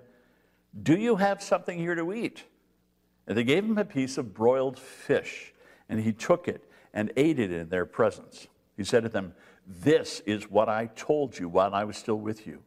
Do 0.82 0.96
you 0.96 1.16
have 1.16 1.42
something 1.42 1.78
here 1.78 1.94
to 1.94 2.12
eat? 2.12 2.44
And 3.26 3.36
they 3.36 3.44
gave 3.44 3.64
him 3.64 3.78
a 3.78 3.84
piece 3.84 4.18
of 4.18 4.32
broiled 4.32 4.78
fish, 4.78 5.52
and 5.88 6.00
he 6.00 6.12
took 6.12 6.48
it 6.48 6.70
and 6.94 7.12
ate 7.16 7.38
it 7.38 7.52
in 7.52 7.68
their 7.68 7.84
presence. 7.84 8.46
He 8.76 8.84
said 8.84 9.02
to 9.02 9.08
them, 9.08 9.34
this 9.66 10.20
is 10.26 10.50
what 10.50 10.68
I 10.68 10.86
told 10.94 11.38
you 11.38 11.48
while 11.48 11.74
I 11.74 11.84
was 11.84 11.96
still 11.96 12.18
with 12.18 12.46
you. 12.46 12.62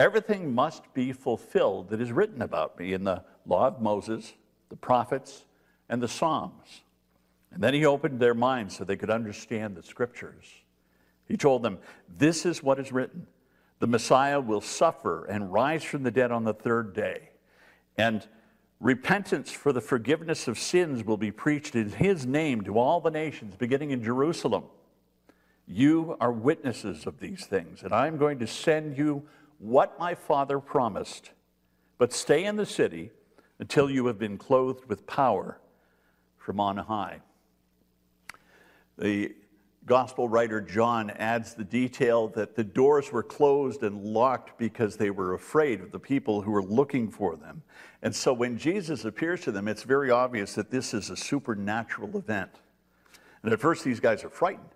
Everything 0.00 0.54
must 0.54 0.92
be 0.94 1.12
fulfilled 1.12 1.90
that 1.90 2.00
is 2.00 2.10
written 2.10 2.42
about 2.42 2.78
me 2.78 2.92
in 2.92 3.04
the 3.04 3.22
law 3.46 3.68
of 3.68 3.80
Moses, 3.80 4.32
the 4.68 4.76
prophets, 4.76 5.44
and 5.88 6.02
the 6.02 6.08
Psalms. 6.08 6.82
And 7.52 7.62
then 7.62 7.74
he 7.74 7.84
opened 7.84 8.18
their 8.18 8.34
minds 8.34 8.76
so 8.76 8.84
they 8.84 8.96
could 8.96 9.10
understand 9.10 9.76
the 9.76 9.82
scriptures. 9.82 10.46
He 11.28 11.36
told 11.36 11.62
them, 11.62 11.78
This 12.08 12.46
is 12.46 12.62
what 12.62 12.78
is 12.78 12.92
written 12.92 13.26
the 13.78 13.86
Messiah 13.88 14.40
will 14.40 14.60
suffer 14.60 15.24
and 15.24 15.52
rise 15.52 15.82
from 15.82 16.04
the 16.04 16.10
dead 16.12 16.30
on 16.30 16.44
the 16.44 16.54
third 16.54 16.94
day. 16.94 17.30
And 17.98 18.24
repentance 18.78 19.50
for 19.50 19.72
the 19.72 19.80
forgiveness 19.80 20.46
of 20.46 20.56
sins 20.56 21.04
will 21.04 21.16
be 21.16 21.32
preached 21.32 21.74
in 21.74 21.90
his 21.90 22.24
name 22.24 22.60
to 22.62 22.78
all 22.78 23.00
the 23.00 23.10
nations, 23.10 23.56
beginning 23.56 23.90
in 23.90 24.02
Jerusalem. 24.04 24.64
You 25.72 26.16
are 26.20 26.30
witnesses 26.30 27.06
of 27.06 27.18
these 27.18 27.46
things, 27.46 27.82
and 27.82 27.94
I'm 27.94 28.18
going 28.18 28.38
to 28.40 28.46
send 28.46 28.98
you 28.98 29.22
what 29.58 29.98
my 29.98 30.14
Father 30.14 30.58
promised. 30.58 31.30
But 31.96 32.12
stay 32.12 32.44
in 32.44 32.56
the 32.56 32.66
city 32.66 33.10
until 33.58 33.88
you 33.88 34.06
have 34.06 34.18
been 34.18 34.36
clothed 34.36 34.86
with 34.86 35.06
power 35.06 35.58
from 36.36 36.60
on 36.60 36.76
high. 36.76 37.20
The 38.98 39.34
gospel 39.86 40.28
writer 40.28 40.60
John 40.60 41.10
adds 41.10 41.54
the 41.54 41.64
detail 41.64 42.28
that 42.28 42.54
the 42.54 42.64
doors 42.64 43.10
were 43.10 43.22
closed 43.22 43.82
and 43.82 44.04
locked 44.04 44.58
because 44.58 44.96
they 44.96 45.10
were 45.10 45.32
afraid 45.32 45.80
of 45.80 45.90
the 45.90 45.98
people 45.98 46.42
who 46.42 46.50
were 46.50 46.62
looking 46.62 47.10
for 47.10 47.34
them. 47.34 47.62
And 48.02 48.14
so 48.14 48.32
when 48.32 48.58
Jesus 48.58 49.04
appears 49.06 49.40
to 49.42 49.52
them, 49.52 49.68
it's 49.68 49.84
very 49.84 50.10
obvious 50.10 50.54
that 50.54 50.70
this 50.70 50.92
is 50.92 51.08
a 51.08 51.16
supernatural 51.16 52.16
event. 52.16 52.50
And 53.42 53.52
at 53.52 53.60
first, 53.60 53.84
these 53.84 54.00
guys 54.00 54.22
are 54.22 54.30
frightened. 54.30 54.68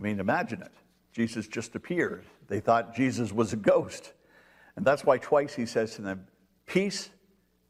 I 0.00 0.02
mean, 0.02 0.18
imagine 0.18 0.62
it. 0.62 0.72
Jesus 1.12 1.46
just 1.46 1.74
appeared. 1.74 2.24
They 2.48 2.60
thought 2.60 2.94
Jesus 2.94 3.32
was 3.32 3.52
a 3.52 3.56
ghost. 3.56 4.12
And 4.76 4.84
that's 4.84 5.04
why 5.04 5.18
twice 5.18 5.54
he 5.54 5.66
says 5.66 5.94
to 5.96 6.02
them, 6.02 6.26
Peace 6.66 7.10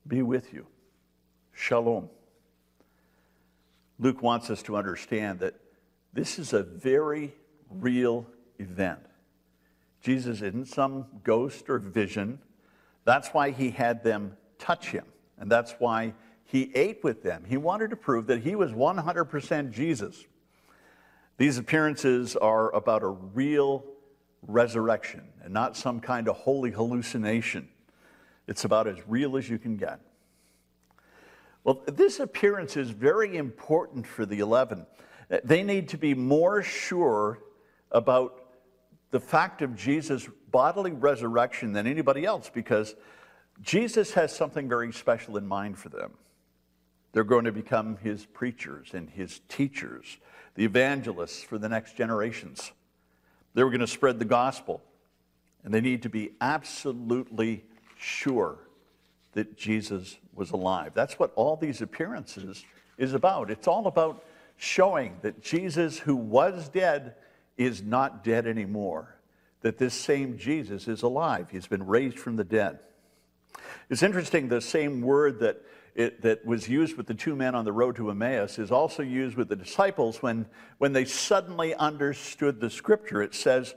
be 0.06 0.22
with 0.22 0.52
you. 0.52 0.66
Shalom. 1.52 2.08
Luke 3.99 4.22
wants 4.22 4.49
us 4.49 4.62
to 4.62 4.76
understand 4.76 5.40
that 5.40 5.54
this 6.12 6.38
is 6.38 6.52
a 6.52 6.62
very 6.62 7.34
real 7.68 8.26
event. 8.58 9.00
Jesus 10.00 10.40
isn't 10.40 10.68
some 10.68 11.06
ghost 11.25 11.68
or 11.68 11.78
vision. 11.78 12.38
That's 13.04 13.28
why 13.28 13.50
he 13.50 13.70
had 13.70 14.04
them 14.04 14.37
touch 14.58 14.88
him. 14.88 15.04
And 15.38 15.50
that's 15.50 15.72
why 15.78 16.14
he 16.44 16.70
ate 16.75 17.02
with 17.02 17.22
them. 17.22 17.44
He 17.46 17.56
wanted 17.56 17.90
to 17.90 17.96
prove 17.96 18.26
that 18.28 18.42
he 18.42 18.54
was 18.54 18.72
100% 18.72 19.72
Jesus. 19.72 20.25
These 21.40 21.56
appearances 21.56 22.37
are 22.37 22.70
about 22.75 23.02
a 23.02 23.09
real 23.09 23.82
resurrection 24.42 25.23
and 25.42 25.54
not 25.54 25.75
some 25.75 25.99
kind 25.99 26.28
of 26.28 26.37
holy 26.37 26.70
hallucination. 26.70 27.66
It's 28.47 28.66
about 28.66 28.87
as 28.87 28.99
real 29.09 29.38
as 29.38 29.49
you 29.49 29.59
can 29.59 29.78
get. 29.78 30.00
Well, 31.64 31.82
this 31.87 32.20
appearance 32.20 32.76
is 32.76 32.90
very 32.90 33.38
important 33.38 34.06
for 34.06 34.26
the 34.26 34.40
11. 34.40 34.85
They 35.42 35.62
need 35.62 35.88
to 35.88 35.97
be 35.97 36.12
more 36.12 36.62
sure 36.62 37.38
about 37.90 38.38
the 39.11 39.18
fact 39.18 39.62
of 39.62 39.75
Jesus' 39.75 40.28
bodily 40.50 40.92
resurrection 40.92 41.73
than 41.73 41.87
anybody 41.87 42.26
else 42.26 42.50
because 42.52 42.94
Jesus 43.62 44.12
has 44.12 44.30
something 44.30 44.68
very 44.68 44.92
special 44.92 45.38
in 45.38 45.47
mind 45.47 45.78
for 45.78 45.88
them. 45.88 46.12
They're 47.12 47.24
going 47.24 47.44
to 47.44 47.52
become 47.52 47.96
his 47.96 48.24
preachers 48.26 48.90
and 48.94 49.10
his 49.10 49.40
teachers 49.48 50.18
the 50.54 50.64
evangelists 50.64 51.42
for 51.42 51.58
the 51.58 51.68
next 51.68 51.96
generations. 51.96 52.72
They 53.54 53.64
were 53.64 53.70
going 53.70 53.80
to 53.80 53.86
spread 53.86 54.18
the 54.18 54.24
gospel, 54.24 54.82
and 55.64 55.72
they 55.72 55.80
need 55.80 56.02
to 56.02 56.08
be 56.08 56.32
absolutely 56.40 57.64
sure 57.96 58.58
that 59.32 59.56
Jesus 59.56 60.18
was 60.34 60.50
alive. 60.50 60.92
That's 60.94 61.18
what 61.18 61.32
all 61.36 61.56
these 61.56 61.82
appearances 61.82 62.64
is 62.98 63.14
about. 63.14 63.50
It's 63.50 63.68
all 63.68 63.86
about 63.86 64.24
showing 64.56 65.16
that 65.22 65.42
Jesus, 65.42 65.98
who 65.98 66.16
was 66.16 66.68
dead, 66.68 67.14
is 67.56 67.82
not 67.82 68.24
dead 68.24 68.46
anymore. 68.46 69.16
That 69.62 69.78
this 69.78 69.94
same 69.94 70.38
Jesus 70.38 70.88
is 70.88 71.02
alive. 71.02 71.48
He's 71.50 71.66
been 71.66 71.86
raised 71.86 72.18
from 72.18 72.36
the 72.36 72.44
dead. 72.44 72.78
It's 73.88 74.02
interesting, 74.02 74.48
the 74.48 74.60
same 74.60 75.00
word 75.00 75.40
that, 75.40 75.62
it, 75.94 76.23
that 76.23 76.44
was 76.44 76.68
used 76.68 76.97
with 76.97 77.06
the 77.06 77.14
two 77.14 77.35
men 77.35 77.54
on 77.54 77.64
the 77.64 77.73
road 77.73 77.97
to 77.97 78.11
Emmaus 78.11 78.59
is 78.59 78.70
also 78.70 79.02
used 79.02 79.37
with 79.37 79.49
the 79.49 79.56
disciples 79.56 80.23
when, 80.23 80.47
when 80.78 80.92
they 80.92 81.04
suddenly 81.04 81.75
understood 81.75 82.61
the 82.61 82.70
scripture. 82.70 83.23
It 83.23 83.35
says 83.35 83.75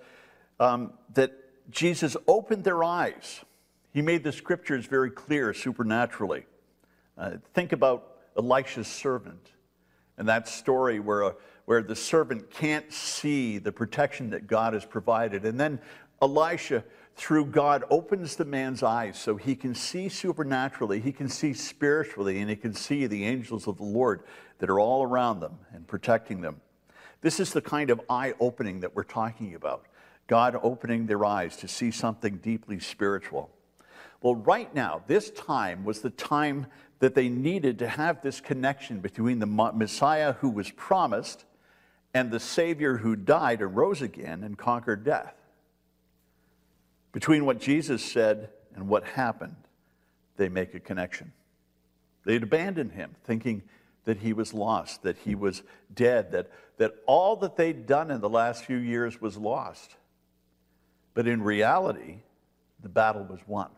um, 0.59 0.93
that 1.13 1.31
Jesus 1.69 2.15
opened 2.27 2.63
their 2.63 2.83
eyes. 2.83 3.41
He 3.93 4.01
made 4.01 4.23
the 4.23 4.31
scriptures 4.31 4.85
very 4.85 5.11
clear 5.11 5.53
supernaturally. 5.53 6.45
Uh, 7.17 7.31
think 7.53 7.71
about 7.71 8.17
Elisha's 8.37 8.87
servant 8.87 9.51
and 10.17 10.27
that 10.27 10.47
story 10.47 10.99
where, 10.99 11.21
a, 11.21 11.35
where 11.65 11.81
the 11.81 11.95
servant 11.95 12.49
can't 12.51 12.91
see 12.91 13.57
the 13.57 13.71
protection 13.71 14.31
that 14.31 14.47
God 14.47 14.73
has 14.73 14.85
provided. 14.85 15.45
And 15.45 15.59
then 15.59 15.79
Elisha 16.21 16.83
through 17.15 17.45
God 17.45 17.83
opens 17.89 18.35
the 18.35 18.45
man's 18.45 18.81
eyes 18.81 19.19
so 19.19 19.35
he 19.35 19.55
can 19.55 19.75
see 19.75 20.09
supernaturally, 20.09 20.99
he 20.99 21.11
can 21.11 21.29
see 21.29 21.53
spiritually, 21.53 22.39
and 22.39 22.49
he 22.49 22.55
can 22.55 22.73
see 22.73 23.05
the 23.05 23.25
angels 23.25 23.67
of 23.67 23.77
the 23.77 23.83
Lord 23.83 24.23
that 24.59 24.69
are 24.69 24.79
all 24.79 25.03
around 25.03 25.39
them 25.39 25.59
and 25.73 25.87
protecting 25.87 26.41
them. 26.41 26.59
This 27.21 27.39
is 27.39 27.53
the 27.53 27.61
kind 27.61 27.89
of 27.89 28.01
eye 28.09 28.33
opening 28.39 28.79
that 28.81 28.95
we're 28.95 29.03
talking 29.03 29.55
about. 29.55 29.85
God 30.27 30.57
opening 30.63 31.05
their 31.05 31.23
eyes 31.23 31.55
to 31.57 31.67
see 31.67 31.91
something 31.91 32.37
deeply 32.37 32.79
spiritual. 32.79 33.51
Well, 34.21 34.35
right 34.35 34.73
now, 34.73 35.03
this 35.05 35.29
time 35.31 35.83
was 35.83 36.01
the 36.01 36.09
time 36.09 36.67
that 36.99 37.13
they 37.13 37.29
needed 37.29 37.79
to 37.79 37.87
have 37.87 38.21
this 38.21 38.39
connection 38.41 38.99
between 38.99 39.39
the 39.39 39.45
Messiah 39.45 40.33
who 40.33 40.49
was 40.49 40.71
promised 40.71 41.45
and 42.13 42.31
the 42.31 42.39
Savior 42.39 42.97
who 42.97 43.15
died 43.15 43.61
and 43.61 43.75
rose 43.75 44.01
again 44.01 44.43
and 44.43 44.57
conquered 44.57 45.03
death 45.03 45.35
between 47.13 47.45
what 47.45 47.61
Jesus 47.61 48.03
said 48.03 48.49
and 48.75 48.89
what 48.89 49.05
happened, 49.05 49.55
they 50.35 50.49
make 50.49 50.73
a 50.73 50.79
connection. 50.79 51.31
They'd 52.25 52.43
abandoned 52.43 52.91
him, 52.91 53.15
thinking 53.23 53.61
that 54.05 54.17
he 54.17 54.33
was 54.33 54.53
lost, 54.53 55.03
that 55.03 55.17
he 55.19 55.35
was 55.35 55.63
dead, 55.93 56.31
that, 56.31 56.51
that 56.77 56.95
all 57.05 57.37
that 57.37 57.55
they'd 57.55 57.85
done 57.85 58.11
in 58.11 58.19
the 58.19 58.29
last 58.29 58.65
few 58.65 58.77
years 58.77 59.21
was 59.21 59.37
lost. 59.37 59.95
But 61.13 61.27
in 61.27 61.41
reality, 61.41 62.17
the 62.81 62.89
battle 62.89 63.23
was 63.23 63.39
won. 63.47 63.69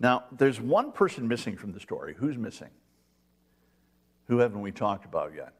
Now, 0.00 0.24
there's 0.32 0.60
one 0.60 0.92
person 0.92 1.28
missing 1.28 1.56
from 1.56 1.72
the 1.72 1.80
story. 1.80 2.14
Who's 2.16 2.36
missing? 2.36 2.70
Who 4.26 4.38
haven't 4.38 4.62
we 4.62 4.72
talked 4.72 5.04
about 5.04 5.32
yet? 5.36 5.52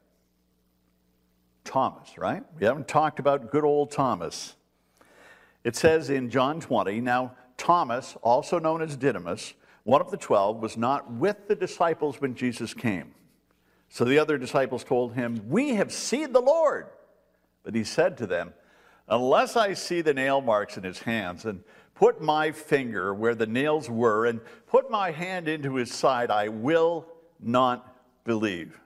Thomas, 1.63 2.17
right? 2.17 2.43
We 2.59 2.65
haven't 2.65 2.87
talked 2.87 3.19
about 3.19 3.51
good 3.51 3.63
old 3.63 3.91
Thomas. 3.91 4.55
It 5.63 5.75
says 5.75 6.09
in 6.09 6.29
John 6.29 6.59
20, 6.59 7.01
now 7.01 7.33
Thomas, 7.57 8.17
also 8.21 8.57
known 8.59 8.81
as 8.81 8.97
Didymus, 8.97 9.53
one 9.83 10.01
of 10.01 10.11
the 10.11 10.17
twelve, 10.17 10.57
was 10.57 10.77
not 10.77 11.11
with 11.11 11.47
the 11.47 11.55
disciples 11.55 12.19
when 12.19 12.35
Jesus 12.35 12.73
came. 12.73 13.13
So 13.89 14.05
the 14.05 14.19
other 14.19 14.37
disciples 14.37 14.83
told 14.83 15.13
him, 15.13 15.41
We 15.47 15.75
have 15.75 15.91
seen 15.91 16.33
the 16.33 16.41
Lord. 16.41 16.87
But 17.63 17.75
he 17.75 17.83
said 17.83 18.17
to 18.17 18.27
them, 18.27 18.53
Unless 19.07 19.55
I 19.55 19.73
see 19.73 20.01
the 20.01 20.13
nail 20.13 20.41
marks 20.41 20.77
in 20.77 20.83
his 20.83 20.99
hands, 20.99 21.45
and 21.45 21.63
put 21.93 22.21
my 22.21 22.51
finger 22.51 23.13
where 23.13 23.35
the 23.35 23.45
nails 23.45 23.89
were, 23.89 24.25
and 24.25 24.39
put 24.67 24.89
my 24.89 25.11
hand 25.11 25.47
into 25.47 25.75
his 25.75 25.93
side, 25.93 26.31
I 26.31 26.47
will 26.47 27.05
not 27.39 27.95
believe. 28.23 28.79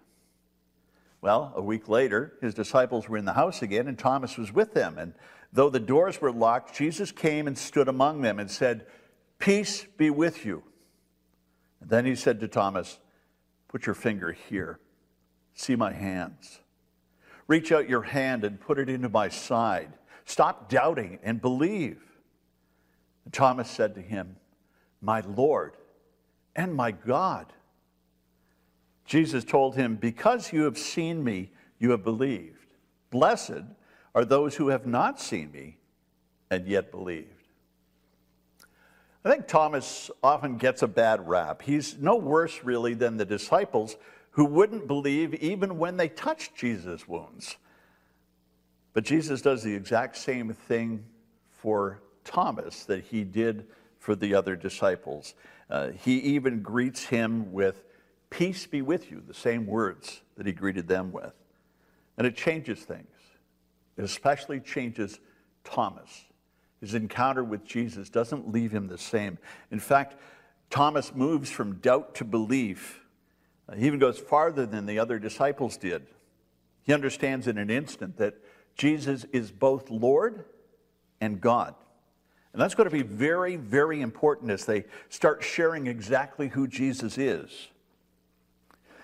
Well, 1.21 1.53
a 1.55 1.61
week 1.61 1.87
later, 1.87 2.33
his 2.41 2.53
disciples 2.53 3.07
were 3.07 3.17
in 3.17 3.25
the 3.25 3.33
house 3.33 3.61
again, 3.61 3.87
and 3.87 3.97
Thomas 3.97 4.37
was 4.37 4.51
with 4.51 4.73
them. 4.73 4.97
And 4.97 5.13
Though 5.55 5.69
the 5.69 5.79
doors 5.79 6.19
were 6.19 6.33
locked, 6.33 6.75
Jesus 6.75 7.13
came 7.13 7.47
and 7.47 7.57
stood 7.57 7.87
among 7.87 8.19
them 8.19 8.39
and 8.39 8.51
said, 8.51 8.87
Peace 9.39 9.85
be 9.97 10.09
with 10.09 10.45
you. 10.45 10.63
And 11.79 11.89
then 11.89 12.05
he 12.05 12.13
said 12.13 12.41
to 12.41 12.49
Thomas, 12.49 12.99
Put 13.69 13.85
your 13.85 13.95
finger 13.95 14.33
here. 14.33 14.79
See 15.53 15.77
my 15.77 15.93
hands. 15.93 16.59
Reach 17.47 17.71
out 17.71 17.87
your 17.87 18.01
hand 18.01 18.43
and 18.43 18.59
put 18.59 18.77
it 18.77 18.89
into 18.89 19.07
my 19.07 19.29
side. 19.29 19.93
Stop 20.25 20.67
doubting 20.69 21.19
and 21.23 21.39
believe. 21.39 22.01
And 23.23 23.33
Thomas 23.33 23.71
said 23.71 23.95
to 23.95 24.01
him, 24.01 24.35
My 24.99 25.21
Lord 25.21 25.77
and 26.53 26.75
my 26.75 26.91
God. 26.91 27.53
Jesus 29.05 29.45
told 29.45 29.77
him, 29.77 29.95
Because 29.95 30.51
you 30.51 30.63
have 30.63 30.77
seen 30.77 31.23
me, 31.23 31.53
you 31.79 31.91
have 31.91 32.03
believed. 32.03 32.67
Blessed 33.09 33.63
are 34.15 34.25
those 34.25 34.55
who 34.55 34.69
have 34.69 34.87
not 34.87 35.19
seen 35.19 35.51
me 35.51 35.77
and 36.49 36.65
yet 36.65 36.89
believed. 36.89 37.29
I 39.25 39.29
think 39.29 39.47
Thomas 39.47 40.09
often 40.23 40.57
gets 40.57 40.81
a 40.83 40.87
bad 40.87 41.27
rap. 41.27 41.61
He's 41.61 41.97
no 41.97 42.15
worse, 42.15 42.63
really, 42.63 42.93
than 42.93 43.17
the 43.17 43.25
disciples 43.25 43.97
who 44.31 44.45
wouldn't 44.45 44.87
believe 44.87 45.33
even 45.35 45.77
when 45.77 45.97
they 45.97 46.07
touched 46.07 46.55
Jesus' 46.55 47.07
wounds. 47.07 47.57
But 48.93 49.03
Jesus 49.03 49.41
does 49.41 49.63
the 49.63 49.73
exact 49.73 50.15
same 50.15 50.53
thing 50.53 51.03
for 51.49 52.01
Thomas 52.23 52.85
that 52.85 53.03
he 53.03 53.23
did 53.23 53.65
for 53.99 54.15
the 54.15 54.35
other 54.35 54.55
disciples. 54.55 55.33
Uh, 55.69 55.89
he 55.89 56.19
even 56.19 56.61
greets 56.61 57.03
him 57.03 57.51
with, 57.51 57.83
Peace 58.29 58.67
be 58.67 58.81
with 58.81 59.11
you, 59.11 59.23
the 59.25 59.33
same 59.33 59.65
words 59.65 60.21
that 60.37 60.45
he 60.45 60.51
greeted 60.51 60.87
them 60.87 61.11
with. 61.11 61.33
And 62.17 62.27
it 62.27 62.35
changes 62.35 62.79
things. 62.79 63.14
Especially 63.97 64.59
changes 64.59 65.19
Thomas. 65.63 66.25
His 66.81 66.93
encounter 66.93 67.43
with 67.43 67.65
Jesus 67.65 68.09
doesn't 68.09 68.51
leave 68.51 68.71
him 68.71 68.87
the 68.87 68.97
same. 68.97 69.37
In 69.71 69.79
fact, 69.79 70.15
Thomas 70.69 71.15
moves 71.15 71.49
from 71.49 71.75
doubt 71.75 72.15
to 72.15 72.25
belief. 72.25 73.01
Uh, 73.67 73.75
he 73.75 73.87
even 73.87 73.99
goes 73.99 74.19
farther 74.19 74.65
than 74.65 74.85
the 74.85 74.99
other 74.99 75.17
disciples 75.17 75.77
did. 75.77 76.05
He 76.83 76.93
understands 76.93 77.47
in 77.47 77.57
an 77.57 77.69
instant 77.69 78.17
that 78.17 78.35
Jesus 78.75 79.25
is 79.31 79.51
both 79.51 79.89
Lord 79.89 80.45
and 81.21 81.39
God. 81.39 81.75
And 82.53 82.61
that's 82.61 82.75
going 82.75 82.89
to 82.89 82.95
be 82.95 83.03
very, 83.03 83.55
very 83.55 84.01
important 84.01 84.51
as 84.51 84.65
they 84.65 84.85
start 85.09 85.43
sharing 85.43 85.87
exactly 85.87 86.49
who 86.49 86.67
Jesus 86.67 87.17
is. 87.17 87.67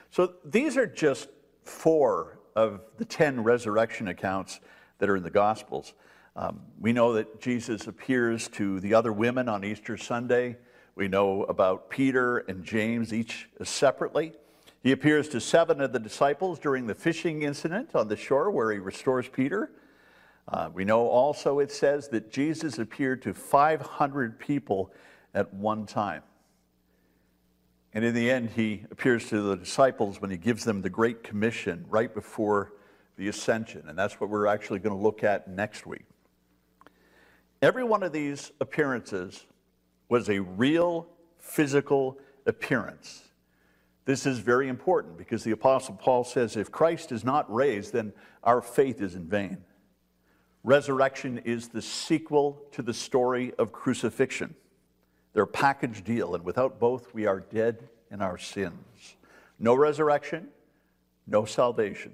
So 0.10 0.34
these 0.46 0.78
are 0.78 0.88
just 0.88 1.28
four 1.64 2.40
of 2.56 2.82
the 2.98 3.06
10 3.06 3.44
resurrection 3.44 4.08
accounts 4.08 4.60
that 5.02 5.10
are 5.10 5.18
in 5.18 5.24
the 5.24 5.32
Gospels. 5.32 5.96
Um, 6.36 6.62
we 6.80 6.94
know 6.94 7.14
that 7.14 7.42
Jesus 7.42 7.88
appears 7.88 8.48
to 8.50 8.80
the 8.80 8.94
other 8.94 9.12
women 9.12 9.50
on 9.50 9.66
Easter 9.66 9.98
Sunday. 9.98 10.58
We 10.94 11.08
know 11.08 11.44
about 11.46 11.90
Peter 11.90 12.38
and 12.38 12.64
James, 12.64 13.12
each 13.12 13.50
separately. 13.64 14.34
He 14.84 14.92
appears 14.92 15.28
to 15.30 15.42
seven 15.42 15.82
of 15.82 15.92
the 15.92 16.00
disciples 16.00 16.60
during 16.60 16.86
the 16.86 16.94
fishing 16.94 17.42
incident 17.42 17.96
on 17.96 18.10
the 18.10 18.16
shore 18.16 18.52
where 18.52 18.72
he 18.72 18.78
restores 18.78 19.28
Peter. 19.28 19.72
Uh, 20.48 20.70
we 20.72 20.86
know 20.86 21.08
also 21.08 21.58
it 21.58 21.72
says 21.72 22.10
that 22.10 22.32
Jesus 22.32 22.78
appeared 22.78 23.24
to 23.24 23.34
500 23.34 24.38
people 24.38 24.94
at 25.34 25.52
one 25.52 25.88
time. 25.88 26.22
And 27.92 28.06
in 28.06 28.14
the 28.14 28.30
end, 28.30 28.52
he 28.52 28.84
appears 28.92 29.28
to 29.30 29.42
the 29.42 29.56
disciples 29.56 30.22
when 30.22 30.30
he 30.30 30.38
gives 30.38 30.64
them 30.64 30.84
the 30.84 30.92
Great 30.92 31.24
Commission 31.24 31.86
right 31.90 32.14
before 32.14 32.74
the 33.22 33.28
ascension, 33.28 33.84
and 33.88 33.96
that's 33.96 34.20
what 34.20 34.32
we're 34.32 34.48
actually 34.48 34.80
going 34.80 34.96
to 34.96 35.00
look 35.00 35.24
at 35.24 35.48
next 35.48 35.86
week. 35.86 36.06
Every 37.62 37.84
one 37.84 38.02
of 38.02 38.12
these 38.12 38.52
appearances 38.60 39.46
was 40.10 40.28
a 40.28 40.40
real 40.40 41.08
physical 41.38 42.18
appearance. 42.48 43.22
This 44.06 44.26
is 44.26 44.40
very 44.40 44.70
important 44.70 45.20
because 45.20 45.44
the 45.44 45.52
Apostle 45.52 46.00
Paul 46.02 46.24
says 46.24 46.58
if 46.58 46.72
Christ 46.72 47.12
is 47.12 47.24
not 47.24 47.54
raised, 47.54 47.94
then 47.94 48.12
our 48.44 48.60
faith 48.60 49.00
is 49.04 49.14
in 49.14 49.28
vain. 49.28 49.60
Resurrection 50.64 51.38
is 51.46 51.68
the 51.68 51.82
sequel 51.84 52.60
to 52.72 52.82
the 52.82 52.94
story 52.94 53.54
of 53.60 53.72
crucifixion. 53.72 54.56
They're 55.34 55.44
a 55.44 55.48
package 55.48 56.04
deal, 56.04 56.34
and 56.34 56.44
without 56.44 56.80
both, 56.80 57.14
we 57.14 57.28
are 57.28 57.40
dead 57.40 57.88
in 58.10 58.20
our 58.20 58.40
sins. 58.40 59.16
No 59.60 59.76
resurrection, 59.76 60.48
no 61.28 61.46
salvation. 61.46 62.14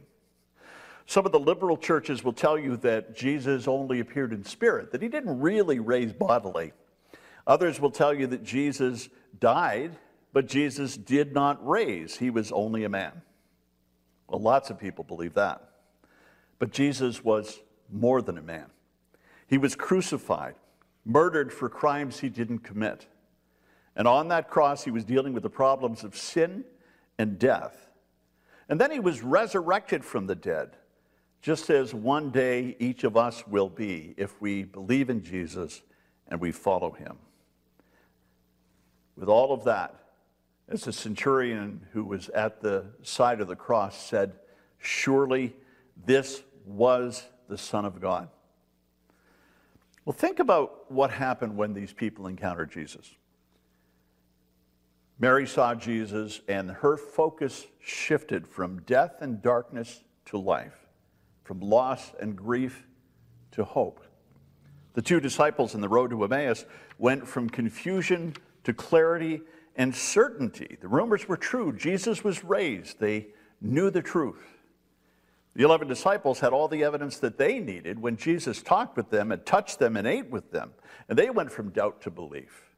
Some 1.09 1.25
of 1.25 1.31
the 1.31 1.39
liberal 1.39 1.77
churches 1.77 2.21
will 2.21 2.33
tell 2.33 2.59
you 2.59 2.75
that 2.77 3.15
Jesus 3.15 3.65
only 3.65 4.01
appeared 4.01 4.33
in 4.33 4.43
spirit, 4.43 4.91
that 4.91 5.01
he 5.01 5.07
didn't 5.07 5.39
really 5.39 5.79
raise 5.79 6.11
bodily. 6.11 6.73
Others 7.47 7.79
will 7.79 7.91
tell 7.91 8.13
you 8.13 8.27
that 8.27 8.43
Jesus 8.43 9.07
died, 9.39 9.95
but 10.33 10.47
Jesus 10.47 10.97
did 10.97 11.33
not 11.33 11.65
raise. 11.65 12.17
He 12.17 12.29
was 12.29 12.51
only 12.51 12.83
a 12.83 12.89
man. 12.89 13.21
Well, 14.27 14.41
lots 14.41 14.69
of 14.69 14.77
people 14.77 15.05
believe 15.05 15.33
that. 15.35 15.69
But 16.59 16.71
Jesus 16.71 17.23
was 17.23 17.57
more 17.89 18.21
than 18.21 18.37
a 18.37 18.41
man. 18.41 18.65
He 19.47 19.57
was 19.57 19.77
crucified, 19.77 20.55
murdered 21.05 21.53
for 21.53 21.69
crimes 21.69 22.19
he 22.19 22.27
didn't 22.27 22.59
commit. 22.59 23.07
And 23.95 24.09
on 24.09 24.27
that 24.27 24.49
cross, 24.49 24.83
he 24.83 24.91
was 24.91 25.05
dealing 25.05 25.31
with 25.31 25.43
the 25.43 25.49
problems 25.49 26.03
of 26.03 26.17
sin 26.17 26.65
and 27.17 27.39
death. 27.39 27.91
And 28.67 28.81
then 28.81 28.91
he 28.91 28.99
was 28.99 29.23
resurrected 29.23 30.03
from 30.03 30.27
the 30.27 30.35
dead 30.35 30.75
just 31.41 31.69
as 31.69 31.93
one 31.93 32.31
day 32.31 32.75
each 32.79 33.03
of 33.03 33.15
us 33.15 33.45
will 33.47 33.69
be 33.69 34.13
if 34.17 34.41
we 34.41 34.63
believe 34.63 35.09
in 35.09 35.23
Jesus 35.23 35.81
and 36.27 36.41
we 36.41 36.51
follow 36.51 36.91
him. 36.91 37.17
with 39.15 39.29
all 39.29 39.51
of 39.51 39.63
that, 39.63 39.95
as 40.69 40.83
the 40.83 40.93
centurion 40.93 41.85
who 41.91 42.03
was 42.03 42.29
at 42.29 42.61
the 42.61 42.85
side 43.01 43.41
of 43.41 43.47
the 43.47 43.55
cross 43.55 43.99
said, 43.99 44.33
Surely 44.77 45.55
this 46.05 46.43
was 46.65 47.23
the 47.47 47.57
Son 47.57 47.85
of 47.85 47.99
God. 47.99 48.29
Well, 50.05 50.13
think 50.13 50.39
about 50.39 50.91
what 50.91 51.11
happened 51.11 51.57
when 51.57 51.73
these 51.73 51.93
people 51.93 52.27
encountered 52.27 52.71
Jesus. 52.71 53.13
Mary 55.19 55.47
saw 55.47 55.73
Jesus, 55.73 56.41
and 56.47 56.69
her 56.69 56.95
focus 56.95 57.65
shifted 57.79 58.47
from 58.47 58.81
death 58.83 59.15
and 59.21 59.41
darkness 59.41 60.03
to 60.25 60.37
life, 60.37 60.86
from 61.47 61.61
loss 61.61 62.11
and 62.19 62.35
grief 62.35 62.85
to 63.51 63.63
hope. 63.63 64.01
The 64.95 65.01
two 65.01 65.21
disciples 65.21 65.75
in 65.75 65.79
the 65.79 65.87
road 65.87 66.09
to 66.09 66.21
Emmaus 66.25 66.65
went 66.97 67.25
from 67.25 67.49
confusion 67.49 68.35
to 68.65 68.73
clarity 68.73 69.39
and 69.77 69.95
certainty. 69.95 70.77
The 70.81 70.89
rumors 70.89 71.25
were 71.25 71.37
true. 71.37 71.71
Jesus 71.71 72.21
was 72.21 72.43
raised. 72.43 72.99
They 72.99 73.27
knew 73.61 73.89
the 73.89 74.01
truth. 74.01 74.43
The 75.55 75.63
11 75.63 75.87
disciples 75.87 76.41
had 76.41 76.51
all 76.51 76.67
the 76.67 76.83
evidence 76.83 77.17
that 77.19 77.37
they 77.37 77.59
needed 77.59 77.97
when 77.97 78.17
Jesus 78.17 78.61
talked 78.61 78.97
with 78.97 79.09
them 79.09 79.31
and 79.31 79.45
touched 79.45 79.79
them 79.79 79.95
and 79.95 80.05
ate 80.05 80.29
with 80.29 80.51
them. 80.51 80.71
And 81.07 81.17
they 81.17 81.29
went 81.29 81.49
from 81.49 81.69
doubt 81.69 82.01
to 82.01 82.11
belief. 82.11 82.73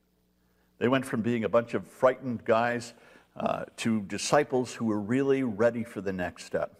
They 0.77 0.87
went 0.87 1.05
from 1.05 1.23
being 1.23 1.43
a 1.43 1.49
bunch 1.49 1.73
of 1.73 1.87
frightened 1.87 2.45
guys 2.45 2.93
uh, 3.35 3.65
to 3.77 4.01
disciples 4.01 4.75
who 4.75 4.85
were 4.85 4.99
really 4.99 5.41
ready 5.41 5.83
for 5.83 6.01
the 6.01 6.13
next 6.13 6.45
step. 6.45 6.75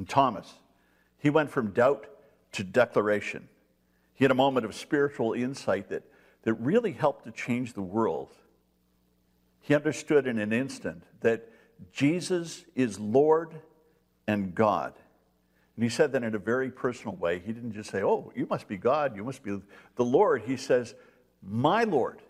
And 0.00 0.08
Thomas, 0.08 0.54
he 1.18 1.28
went 1.28 1.50
from 1.50 1.72
doubt 1.72 2.06
to 2.52 2.64
declaration. 2.64 3.50
He 4.14 4.24
had 4.24 4.30
a 4.30 4.34
moment 4.34 4.64
of 4.64 4.74
spiritual 4.74 5.34
insight 5.34 5.90
that, 5.90 6.04
that 6.44 6.54
really 6.54 6.92
helped 6.92 7.26
to 7.26 7.30
change 7.30 7.74
the 7.74 7.82
world. 7.82 8.30
He 9.60 9.74
understood 9.74 10.26
in 10.26 10.38
an 10.38 10.54
instant 10.54 11.02
that 11.20 11.46
Jesus 11.92 12.64
is 12.74 12.98
Lord 12.98 13.60
and 14.26 14.54
God. 14.54 14.94
And 15.76 15.84
he 15.84 15.90
said 15.90 16.12
that 16.12 16.22
in 16.22 16.34
a 16.34 16.38
very 16.38 16.70
personal 16.70 17.16
way. 17.16 17.38
He 17.38 17.52
didn't 17.52 17.74
just 17.74 17.90
say, 17.90 18.02
Oh, 18.02 18.32
you 18.34 18.46
must 18.48 18.68
be 18.68 18.78
God, 18.78 19.14
you 19.14 19.22
must 19.22 19.42
be 19.42 19.60
the 19.96 20.04
Lord. 20.04 20.44
He 20.46 20.56
says, 20.56 20.94
My 21.42 21.84
Lord 21.84 22.22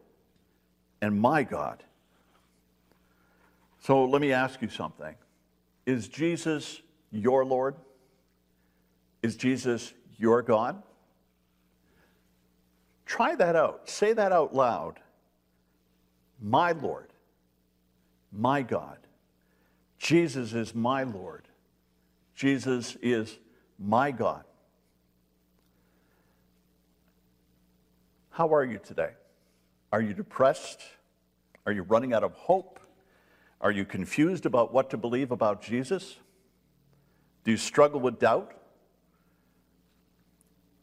and 1.01 1.21
my 1.21 1.45
God. 1.45 1.85
So 3.79 4.07
let 4.07 4.21
me 4.21 4.33
ask 4.33 4.61
you 4.61 4.69
something 4.71 5.15
Is 5.87 6.09
Jesus 6.09 6.83
your 7.11 7.45
Lord? 7.45 7.77
Is 9.23 9.37
Jesus 9.37 9.93
your 10.19 10.43
God? 10.43 10.83
Try 13.07 13.35
that 13.35 13.57
out. 13.57 13.89
Say 13.89 14.13
that 14.13 14.33
out 14.33 14.55
loud. 14.55 15.01
My 16.41 16.73
Lord, 16.73 17.13
my 18.33 18.63
God. 18.63 18.99
Jesus 19.99 20.55
is 20.55 20.75
my 20.75 21.03
Lord. 21.03 21.47
Jesus 22.35 22.97
is 23.03 23.39
my 23.79 24.11
God. 24.11 24.45
How 28.31 28.55
are 28.55 28.65
you 28.65 28.79
today? 28.79 29.11
Are 29.93 30.01
you 30.01 30.15
depressed? 30.15 30.81
Are 31.67 31.73
you 31.73 31.83
running 31.83 32.15
out 32.15 32.25
of 32.25 32.33
hope? 32.33 32.81
Are 33.61 33.71
you 33.71 33.85
confused 33.85 34.47
about 34.47 34.73
what 34.73 34.89
to 34.91 34.97
believe 34.97 35.31
about 35.31 35.61
Jesus? 35.61 36.17
Do 37.45 37.51
you 37.51 37.57
struggle 37.57 38.01
with 38.01 38.19
doubt? 38.19 38.53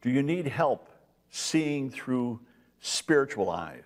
Do 0.02 0.10
you 0.10 0.22
need 0.22 0.46
help 0.46 0.88
seeing 1.30 1.90
through 1.90 2.40
spiritual 2.80 3.50
eyes? 3.50 3.84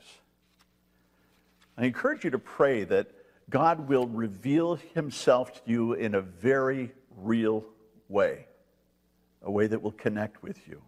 I 1.76 1.84
encourage 1.86 2.24
you 2.24 2.30
to 2.30 2.38
pray 2.38 2.84
that 2.84 3.08
God 3.50 3.88
will 3.88 4.06
reveal 4.06 4.76
himself 4.94 5.64
to 5.64 5.70
you 5.70 5.92
in 5.94 6.14
a 6.14 6.20
very 6.20 6.92
real 7.16 7.64
way, 8.08 8.46
a 9.42 9.50
way 9.50 9.66
that 9.66 9.82
will 9.82 9.92
connect 9.92 10.42
with 10.42 10.68
you. 10.68 10.82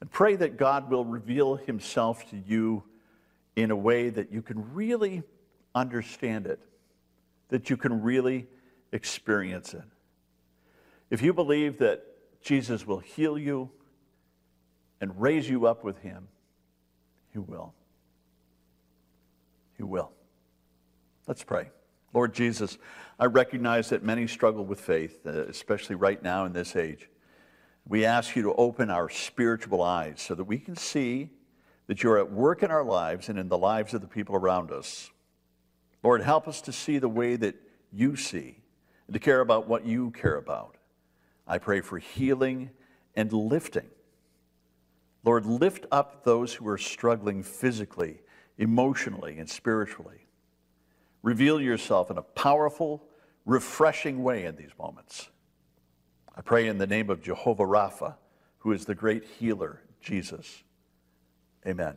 And 0.00 0.10
pray 0.10 0.36
that 0.36 0.56
God 0.56 0.90
will 0.90 1.04
reveal 1.04 1.56
himself 1.56 2.28
to 2.30 2.36
you 2.36 2.82
in 3.56 3.70
a 3.70 3.76
way 3.76 4.10
that 4.10 4.32
you 4.32 4.42
can 4.42 4.74
really 4.74 5.22
understand 5.74 6.46
it, 6.46 6.60
that 7.48 7.70
you 7.70 7.76
can 7.76 8.02
really 8.02 8.46
experience 8.92 9.74
it. 9.74 9.84
If 11.10 11.22
you 11.22 11.32
believe 11.32 11.78
that 11.78 12.04
Jesus 12.42 12.86
will 12.86 12.98
heal 12.98 13.38
you 13.38 13.70
and 15.00 15.20
raise 15.20 15.48
you 15.48 15.66
up 15.66 15.82
with 15.82 15.98
him, 15.98 16.28
he 17.32 17.38
will. 17.38 17.74
He 19.76 19.82
will. 19.82 20.12
Let's 21.26 21.42
pray. 21.42 21.70
Lord 22.14 22.34
Jesus, 22.34 22.78
I 23.18 23.26
recognize 23.26 23.88
that 23.88 24.02
many 24.02 24.26
struggle 24.26 24.64
with 24.64 24.80
faith, 24.80 25.26
uh, 25.26 25.46
especially 25.46 25.96
right 25.96 26.22
now 26.22 26.44
in 26.44 26.52
this 26.52 26.76
age. 26.76 27.08
We 27.86 28.04
ask 28.04 28.36
you 28.36 28.42
to 28.42 28.54
open 28.54 28.90
our 28.90 29.08
spiritual 29.08 29.82
eyes 29.82 30.20
so 30.20 30.34
that 30.34 30.44
we 30.44 30.58
can 30.58 30.76
see 30.76 31.30
that 31.86 32.02
you're 32.02 32.18
at 32.18 32.30
work 32.30 32.62
in 32.62 32.70
our 32.70 32.84
lives 32.84 33.28
and 33.28 33.38
in 33.38 33.48
the 33.48 33.58
lives 33.58 33.92
of 33.94 34.02
the 34.02 34.06
people 34.06 34.36
around 34.36 34.70
us. 34.70 35.10
Lord, 36.02 36.22
help 36.22 36.46
us 36.48 36.60
to 36.62 36.72
see 36.72 36.98
the 36.98 37.08
way 37.08 37.36
that 37.36 37.56
you 37.92 38.16
see 38.16 38.61
to 39.12 39.18
care 39.18 39.40
about 39.40 39.68
what 39.68 39.84
you 39.84 40.10
care 40.10 40.36
about. 40.36 40.76
I 41.46 41.58
pray 41.58 41.80
for 41.80 41.98
healing 41.98 42.70
and 43.14 43.32
lifting. 43.32 43.88
Lord, 45.24 45.46
lift 45.46 45.86
up 45.92 46.24
those 46.24 46.54
who 46.54 46.66
are 46.68 46.78
struggling 46.78 47.42
physically, 47.42 48.22
emotionally, 48.58 49.38
and 49.38 49.48
spiritually. 49.48 50.26
Reveal 51.22 51.60
yourself 51.60 52.10
in 52.10 52.18
a 52.18 52.22
powerful, 52.22 53.04
refreshing 53.44 54.22
way 54.22 54.44
in 54.44 54.56
these 54.56 54.72
moments. 54.78 55.28
I 56.36 56.40
pray 56.40 56.66
in 56.66 56.78
the 56.78 56.86
name 56.86 57.10
of 57.10 57.22
Jehovah 57.22 57.64
Rapha, 57.64 58.16
who 58.58 58.72
is 58.72 58.84
the 58.84 58.94
great 58.94 59.24
healer, 59.24 59.82
Jesus. 60.00 60.62
Amen. 61.66 61.96